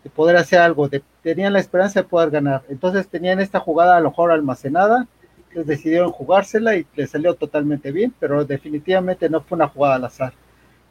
[0.03, 2.61] de poder hacer algo, de, tenían la esperanza de poder ganar.
[2.69, 5.07] Entonces tenían esta jugada a lo mejor almacenada,
[5.55, 10.33] decidieron jugársela y le salió totalmente bien, pero definitivamente no fue una jugada al azar.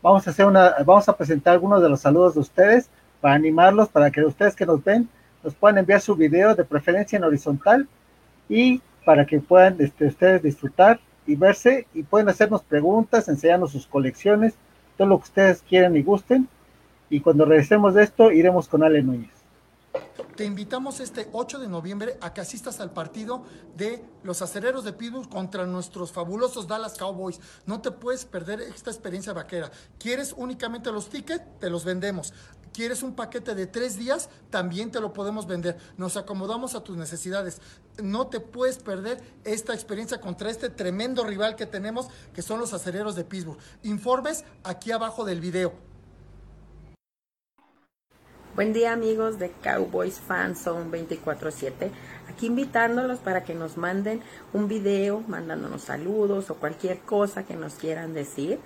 [0.03, 2.91] Vamos a hacer una, vamos a presentar algunos de los saludos de ustedes
[3.21, 5.09] para animarlos, para que ustedes que nos ven
[5.45, 7.87] nos puedan enviar su video de preferencia en horizontal
[8.49, 10.99] y para que puedan este, ustedes disfrutar
[11.29, 14.55] y verse y pueden hacernos preguntas, enseñarnos sus colecciones,
[14.97, 16.49] todo lo que ustedes quieran y gusten.
[17.11, 19.36] Y cuando regresemos de esto, iremos con Ale Núñez.
[20.37, 24.93] Te invitamos este 8 de noviembre a que asistas al partido de los acereros de
[24.93, 27.41] Pittsburgh contra nuestros fabulosos Dallas Cowboys.
[27.65, 29.71] No te puedes perder esta experiencia vaquera.
[29.99, 31.43] ¿Quieres únicamente los tickets?
[31.59, 32.35] Te los vendemos.
[32.75, 34.29] ¿Quieres un paquete de tres días?
[34.51, 35.79] También te lo podemos vender.
[35.97, 37.63] Nos acomodamos a tus necesidades.
[38.03, 42.75] No te puedes perder esta experiencia contra este tremendo rival que tenemos, que son los
[42.75, 43.59] acereros de Pittsburgh.
[43.85, 45.96] Informes aquí abajo del video.
[48.57, 51.91] Buen día amigos de Cowboys Fan Zone 24-7.
[52.31, 54.23] Aquí invitándolos para que nos manden
[54.55, 58.59] un video, mandándonos saludos o cualquier cosa que nos quieran decir.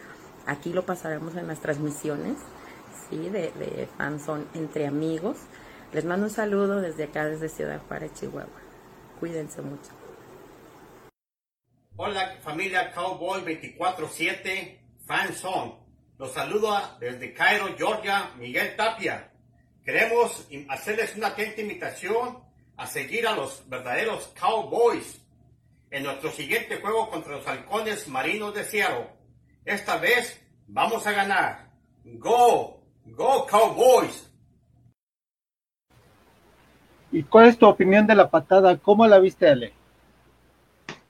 [0.46, 2.36] Aquí lo pasaremos en las transmisiones
[3.10, 3.18] ¿sí?
[3.30, 4.20] de, de Fan
[4.54, 5.38] entre amigos.
[5.92, 8.60] Les mando un saludo desde acá, desde Ciudad Juárez, Chihuahua.
[9.18, 9.90] Cuídense mucho.
[11.96, 15.30] Hola familia Cowboy 24-7 Fan.
[16.16, 19.29] Los saludo desde Cairo, Georgia, Miguel Tapia.
[19.84, 22.38] Queremos hacerles una atenta invitación
[22.76, 25.20] a seguir a los verdaderos Cowboys
[25.90, 29.08] en nuestro siguiente juego contra los halcones marinos de Seattle.
[29.64, 31.70] Esta vez vamos a ganar.
[32.04, 34.30] Go, go Cowboys.
[37.12, 38.76] ¿Y cuál es tu opinión de la patada?
[38.78, 39.74] ¿Cómo la viste, Ale?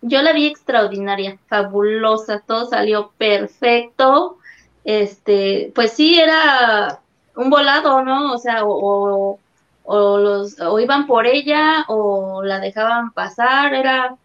[0.03, 4.39] yo la vi extraordinaria, fabulosa, todo salió perfecto.
[4.85, 7.01] Este, pues sí, era
[7.41, 8.33] un volado, ¿no?
[8.33, 9.39] O sea, o,
[9.85, 14.17] o, los, o iban por ella o la dejaban pasar, era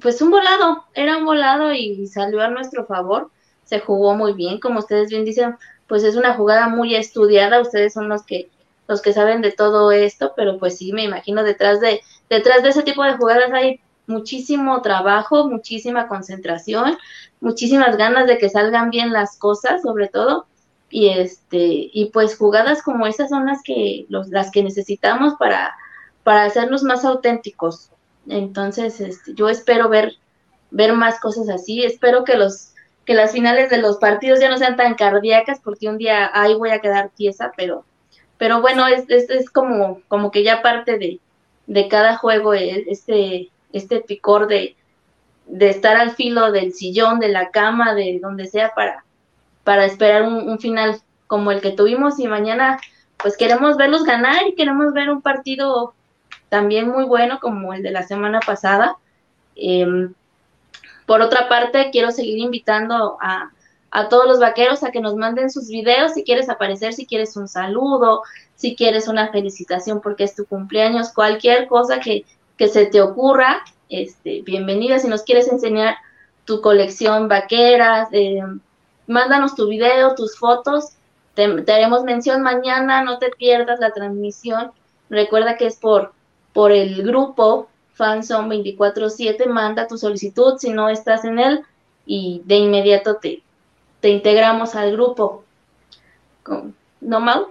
[0.00, 3.30] pues un volado, era un volado y salió a nuestro favor,
[3.64, 5.56] se jugó muy bien, como ustedes bien dicen,
[5.86, 8.48] pues es una jugada muy estudiada, ustedes son los que
[8.88, 12.70] los que saben de todo esto, pero pues sí, me imagino detrás de detrás de
[12.70, 16.98] ese tipo de jugadas hay muchísimo trabajo, muchísima concentración,
[17.40, 20.46] muchísimas ganas de que salgan bien las cosas, sobre todo,
[20.92, 25.74] y este y pues jugadas como esas son las que los, las que necesitamos para
[26.22, 27.90] para hacernos más auténticos.
[28.28, 30.16] Entonces, este, yo espero ver
[30.70, 32.74] ver más cosas así, espero que los
[33.06, 36.54] que las finales de los partidos ya no sean tan cardíacas porque un día ahí
[36.54, 37.84] voy a quedar tiesa, pero
[38.38, 41.20] pero bueno, es, es, es como como que ya parte de,
[41.66, 44.76] de cada juego e, este este picor de,
[45.46, 49.04] de estar al filo del sillón, de la cama, de donde sea para,
[49.64, 52.78] para esperar un, final como el que tuvimos y mañana
[53.16, 55.94] pues queremos verlos ganar y queremos ver un partido
[56.48, 58.96] también muy bueno como el de la semana pasada.
[59.54, 60.12] Em,
[61.06, 63.50] por otra parte, quiero seguir invitando a,
[63.90, 67.36] a, todos los vaqueros a que nos manden sus videos si quieres aparecer, si quieres
[67.36, 68.22] un saludo,
[68.56, 72.24] si quieres una felicitación porque es tu cumpleaños, cualquier cosa que,
[72.56, 74.98] que se te ocurra, este, bienvenida.
[74.98, 75.96] Si nos quieres enseñar
[76.44, 78.42] tu colección vaqueras, eh,
[79.06, 80.90] mándanos tu video, tus fotos.
[81.34, 84.72] Te, haremos mención mañana, no te pierdas la transmisión.
[85.10, 86.12] Recuerda que es por,
[86.52, 89.46] por el grupo Fanson 24-7.
[89.46, 91.64] Manda tu solicitud si no estás en él
[92.06, 93.42] y de inmediato te,
[94.00, 95.44] te integramos al grupo.
[97.00, 97.48] ¿No, Mau?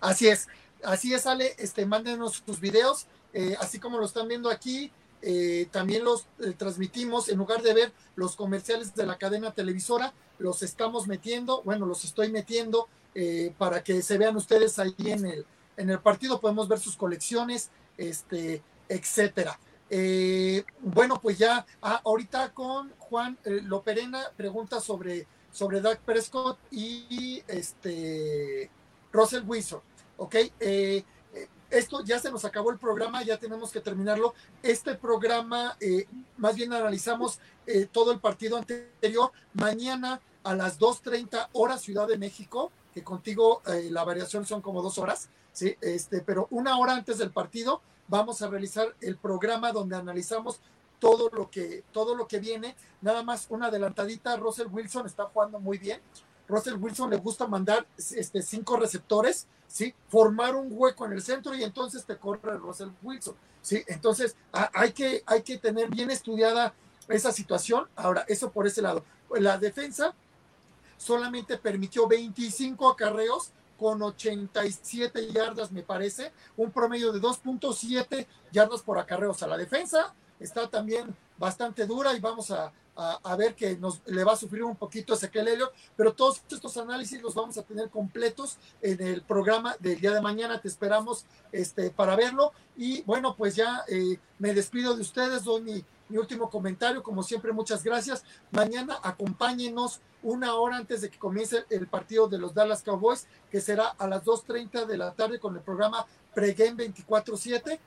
[0.00, 0.48] Así es,
[0.82, 1.54] así es, Ale.
[1.58, 4.90] Este, mándenos tus videos eh, así como lo están viendo aquí,
[5.22, 10.14] eh, también los eh, transmitimos, en lugar de ver los comerciales de la cadena televisora,
[10.38, 12.88] los estamos metiendo, bueno, los estoy metiendo
[13.58, 15.44] para que se vean ustedes ahí en el,
[15.76, 19.58] en el partido, podemos ver sus colecciones, este, etcétera.
[20.80, 28.70] bueno, pues ya ah, ahorita con Juan Loperena pregunta sobre, sobre Doug Prescott y este
[29.12, 29.80] Russell Wilson,
[30.16, 30.36] ¿ok?
[31.70, 34.34] Esto ya se nos acabó el programa, ya tenemos que terminarlo.
[34.62, 36.06] Este programa, eh,
[36.36, 39.30] más bien analizamos eh, todo el partido anterior.
[39.54, 44.82] Mañana a las 2.30 horas Ciudad de México, que contigo eh, la variación son como
[44.82, 45.76] dos horas, ¿sí?
[45.80, 50.60] este, pero una hora antes del partido vamos a realizar el programa donde analizamos
[50.98, 52.76] todo lo que, todo lo que viene.
[53.00, 56.00] Nada más una adelantadita, Russell Wilson está jugando muy bien.
[56.50, 59.94] Russell Wilson le gusta mandar este, cinco receptores ¿sí?
[60.08, 63.82] Formar un hueco en el centro y entonces te corre Russell Wilson, ¿sí?
[63.86, 66.74] Entonces hay, que, hay que tener bien estudiada
[67.08, 67.86] esa situación.
[67.96, 69.04] Ahora, eso por ese lado.
[69.38, 70.14] La defensa
[70.98, 78.98] solamente permitió 25 acarreos con 87 yardas, me parece, un promedio de 2.7 yardas por
[78.98, 79.30] acarreo.
[79.30, 84.00] O sea, la defensa está también bastante dura y vamos a, a, ver que nos
[84.06, 87.62] le va a sufrir un poquito Ezequiel Helio, pero todos estos análisis los vamos a
[87.62, 90.60] tener completos en el programa del día de mañana.
[90.60, 92.52] Te esperamos este, para verlo.
[92.76, 97.02] Y bueno, pues ya eh, me despido de ustedes, doy mi, mi último comentario.
[97.02, 98.24] Como siempre, muchas gracias.
[98.50, 103.60] Mañana acompáñenos una hora antes de que comience el partido de los Dallas Cowboys, que
[103.60, 107.78] será a las 2.30 de la tarde con el programa Pregame 24-7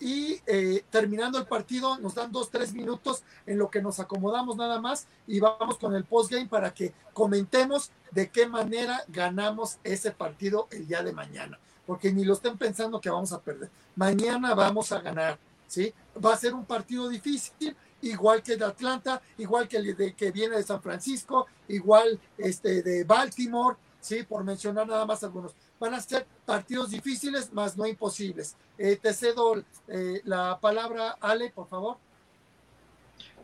[0.00, 4.56] y eh, terminando el partido nos dan dos, tres minutos en lo que nos acomodamos
[4.56, 10.10] nada más y vamos con el postgame para que comentemos de qué manera ganamos ese
[10.10, 13.70] partido el día de mañana, porque ni lo estén pensando que vamos a perder.
[13.96, 15.92] Mañana vamos a ganar, ¿sí?
[16.24, 20.30] Va a ser un partido difícil, igual que de Atlanta, igual que el de, que
[20.30, 24.22] viene de San Francisco, igual este de Baltimore, ¿sí?
[24.22, 28.56] Por mencionar nada más algunos van a ser partidos difíciles, más no imposibles.
[28.78, 31.96] Eh, te cedo eh, la palabra, Ale, por favor.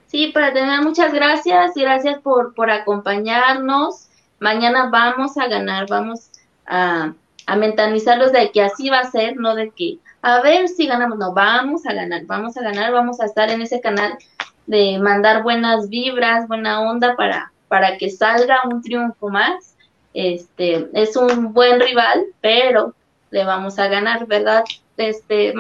[0.07, 4.09] Sí, para tener muchas gracias y gracias por, por acompañarnos.
[4.39, 6.31] Mañana vamos a ganar, vamos
[6.67, 7.15] a,
[7.47, 11.19] a mentalizarlos de que así va a ser, no de que a ver si ganamos,
[11.19, 14.19] no, vamos a ganar, vamos a ganar, vamos a estar en ese canal
[14.67, 19.70] de mandar buenas vibras, buena onda para, para que salga un triunfo más
[20.15, 22.95] este, es un buen rival, pero
[23.31, 24.65] le vamos a ganar, ¿verdad?
[24.97, 25.55] Este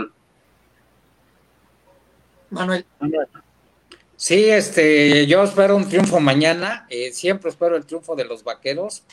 [2.51, 2.85] Manuel.
[4.17, 6.87] Sí, este, yo espero un triunfo mañana.
[6.91, 9.05] Eh, siempre espero el triunfo de los vaqueros.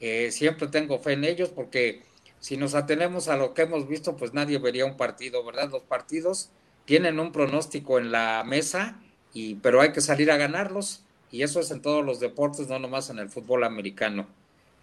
[0.00, 2.02] Eh, siempre tengo fe en ellos porque
[2.38, 5.70] si nos atenemos a lo que hemos visto, pues nadie vería un partido, ¿verdad?
[5.70, 6.50] Los partidos
[6.84, 9.00] tienen un pronóstico en la mesa
[9.32, 12.78] y, pero hay que salir a ganarlos y eso es en todos los deportes, no
[12.78, 14.26] nomás en el fútbol americano.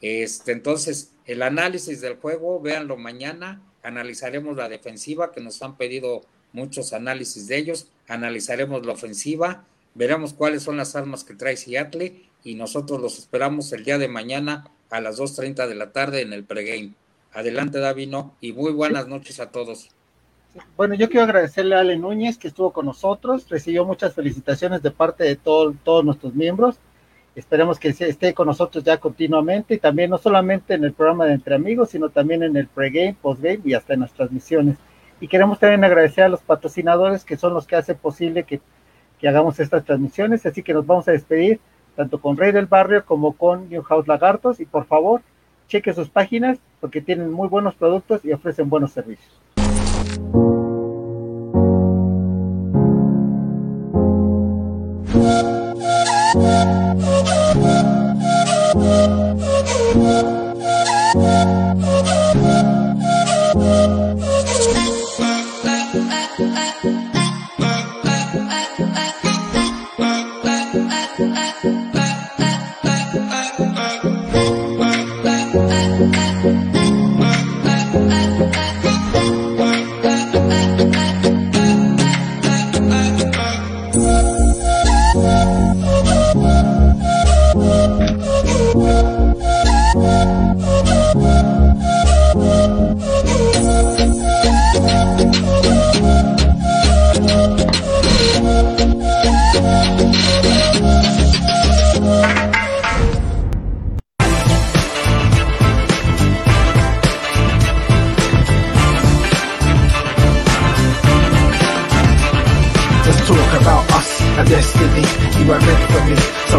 [0.01, 6.21] Este, entonces, el análisis del juego, véanlo mañana, analizaremos la defensiva, que nos han pedido
[6.53, 12.23] muchos análisis de ellos, analizaremos la ofensiva, veremos cuáles son las armas que trae Seattle
[12.43, 16.33] y nosotros los esperamos el día de mañana a las 2.30 de la tarde en
[16.33, 16.93] el pregame.
[17.33, 19.89] Adelante, Davino, y muy buenas noches a todos.
[20.75, 24.89] Bueno, yo quiero agradecerle a Ale Núñez que estuvo con nosotros, recibió muchas felicitaciones de
[24.89, 26.79] parte de todos nuestros miembros.
[27.39, 31.35] Esperemos que esté con nosotros ya continuamente y también no solamente en el programa de
[31.35, 34.77] Entre Amigos, sino también en el pregame, postgame y hasta en las transmisiones.
[35.21, 38.59] Y queremos también agradecer a los patrocinadores que son los que hacen posible que,
[39.19, 40.45] que hagamos estas transmisiones.
[40.45, 41.61] Así que nos vamos a despedir
[41.95, 44.59] tanto con Rey del Barrio como con New House Lagartos.
[44.59, 45.21] Y por favor,
[45.69, 49.31] cheque sus páginas porque tienen muy buenos productos y ofrecen buenos servicios.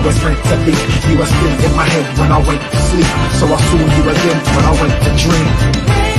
[0.04, 0.72] was meant to be.
[1.10, 3.10] You were spinning in my head when I went to sleep.
[3.38, 6.09] So I saw you again when I went to dream.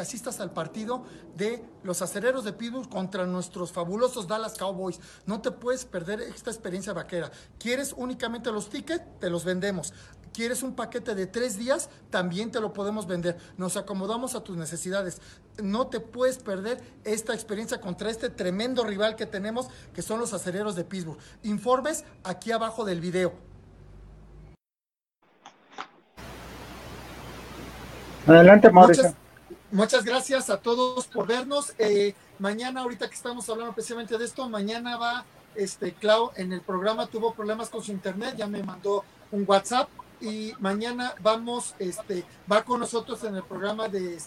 [0.00, 1.04] Asistas al partido
[1.36, 5.00] de los acereros de Pittsburgh contra nuestros fabulosos Dallas Cowboys.
[5.26, 7.30] No te puedes perder esta experiencia vaquera.
[7.58, 9.04] ¿Quieres únicamente los tickets?
[9.20, 9.92] Te los vendemos.
[10.32, 11.90] ¿Quieres un paquete de tres días?
[12.10, 13.36] También te lo podemos vender.
[13.58, 15.20] Nos acomodamos a tus necesidades.
[15.62, 20.32] No te puedes perder esta experiencia contra este tremendo rival que tenemos, que son los
[20.32, 21.18] acereros de Pittsburgh.
[21.42, 23.51] Informes aquí abajo del video.
[28.26, 29.14] Adelante, Mauricio.
[29.72, 31.72] Muchas gracias a todos por vernos.
[31.78, 35.24] Eh, mañana, ahorita que estamos hablando precisamente de esto, mañana va,
[35.56, 39.02] este, Clau, en el programa tuvo problemas con su internet, ya me mandó
[39.32, 39.88] un WhatsApp
[40.20, 44.18] y mañana vamos, este, va con nosotros en el programa de,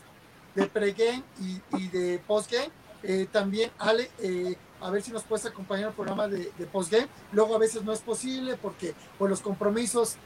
[0.55, 2.71] de pregame y, y de postgame.
[3.03, 7.07] Eh, también, Ale, eh, a ver si nos puedes acompañar al programa de, de, postgame.
[7.31, 10.17] Luego a veces no es posible porque por los compromisos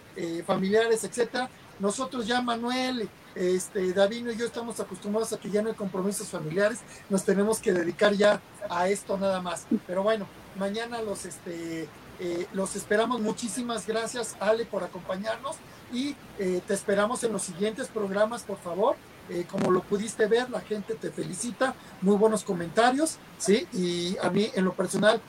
[0.46, 1.50] familiares, etcétera.
[1.80, 6.28] Nosotros ya, Manuel, este, Davino y yo estamos acostumbrados a que ya no hay compromisos
[6.28, 6.80] familiares,
[7.10, 9.66] nos tenemos que dedicar ya a esto nada más.
[9.88, 10.28] Pero bueno,
[10.58, 11.88] mañana los, este,
[12.20, 13.22] eh, los esperamos.
[13.22, 15.56] Muchísimas gracias, Ale, por acompañarnos
[15.94, 18.96] y eh, te esperamos en los siguientes programas, por favor.
[19.30, 23.68] Eh, como lo pudiste ver, la gente te felicita, muy buenos comentarios, ¿sí?
[23.72, 25.22] Y a mí, en lo personal,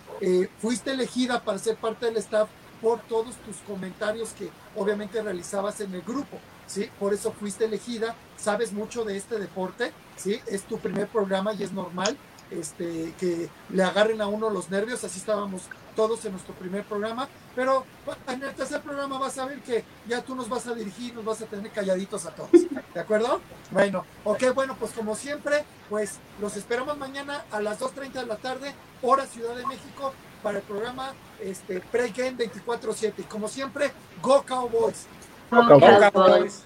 [0.59, 2.49] fuiste elegida para ser parte del staff
[2.81, 6.39] por todos tus comentarios que obviamente realizabas en el grupo.
[6.67, 6.89] ¿sí?
[6.99, 10.41] Por eso fuiste elegida, sabes mucho de este deporte, ¿sí?
[10.47, 12.17] Es tu primer programa y es normal
[12.51, 15.63] este, que le agarren a uno los nervios, así estábamos
[15.97, 17.85] todos en nuestro primer programa, pero
[18.29, 21.25] en el tercer programa vas a ver que ya tú nos vas a dirigir, nos
[21.25, 22.51] vas a tener calladitos a todos,
[22.95, 23.41] ¿de acuerdo?
[23.71, 28.37] Bueno, ok, bueno, pues como siempre, pues los esperamos mañana a las 2.30 de la
[28.37, 30.13] tarde, hora Ciudad de México,
[30.43, 33.27] para el programa este, Pre-Game 24-7.
[33.29, 33.91] Como siempre,
[34.23, 35.07] Go Cowboys!
[35.51, 36.65] Go Cowboys!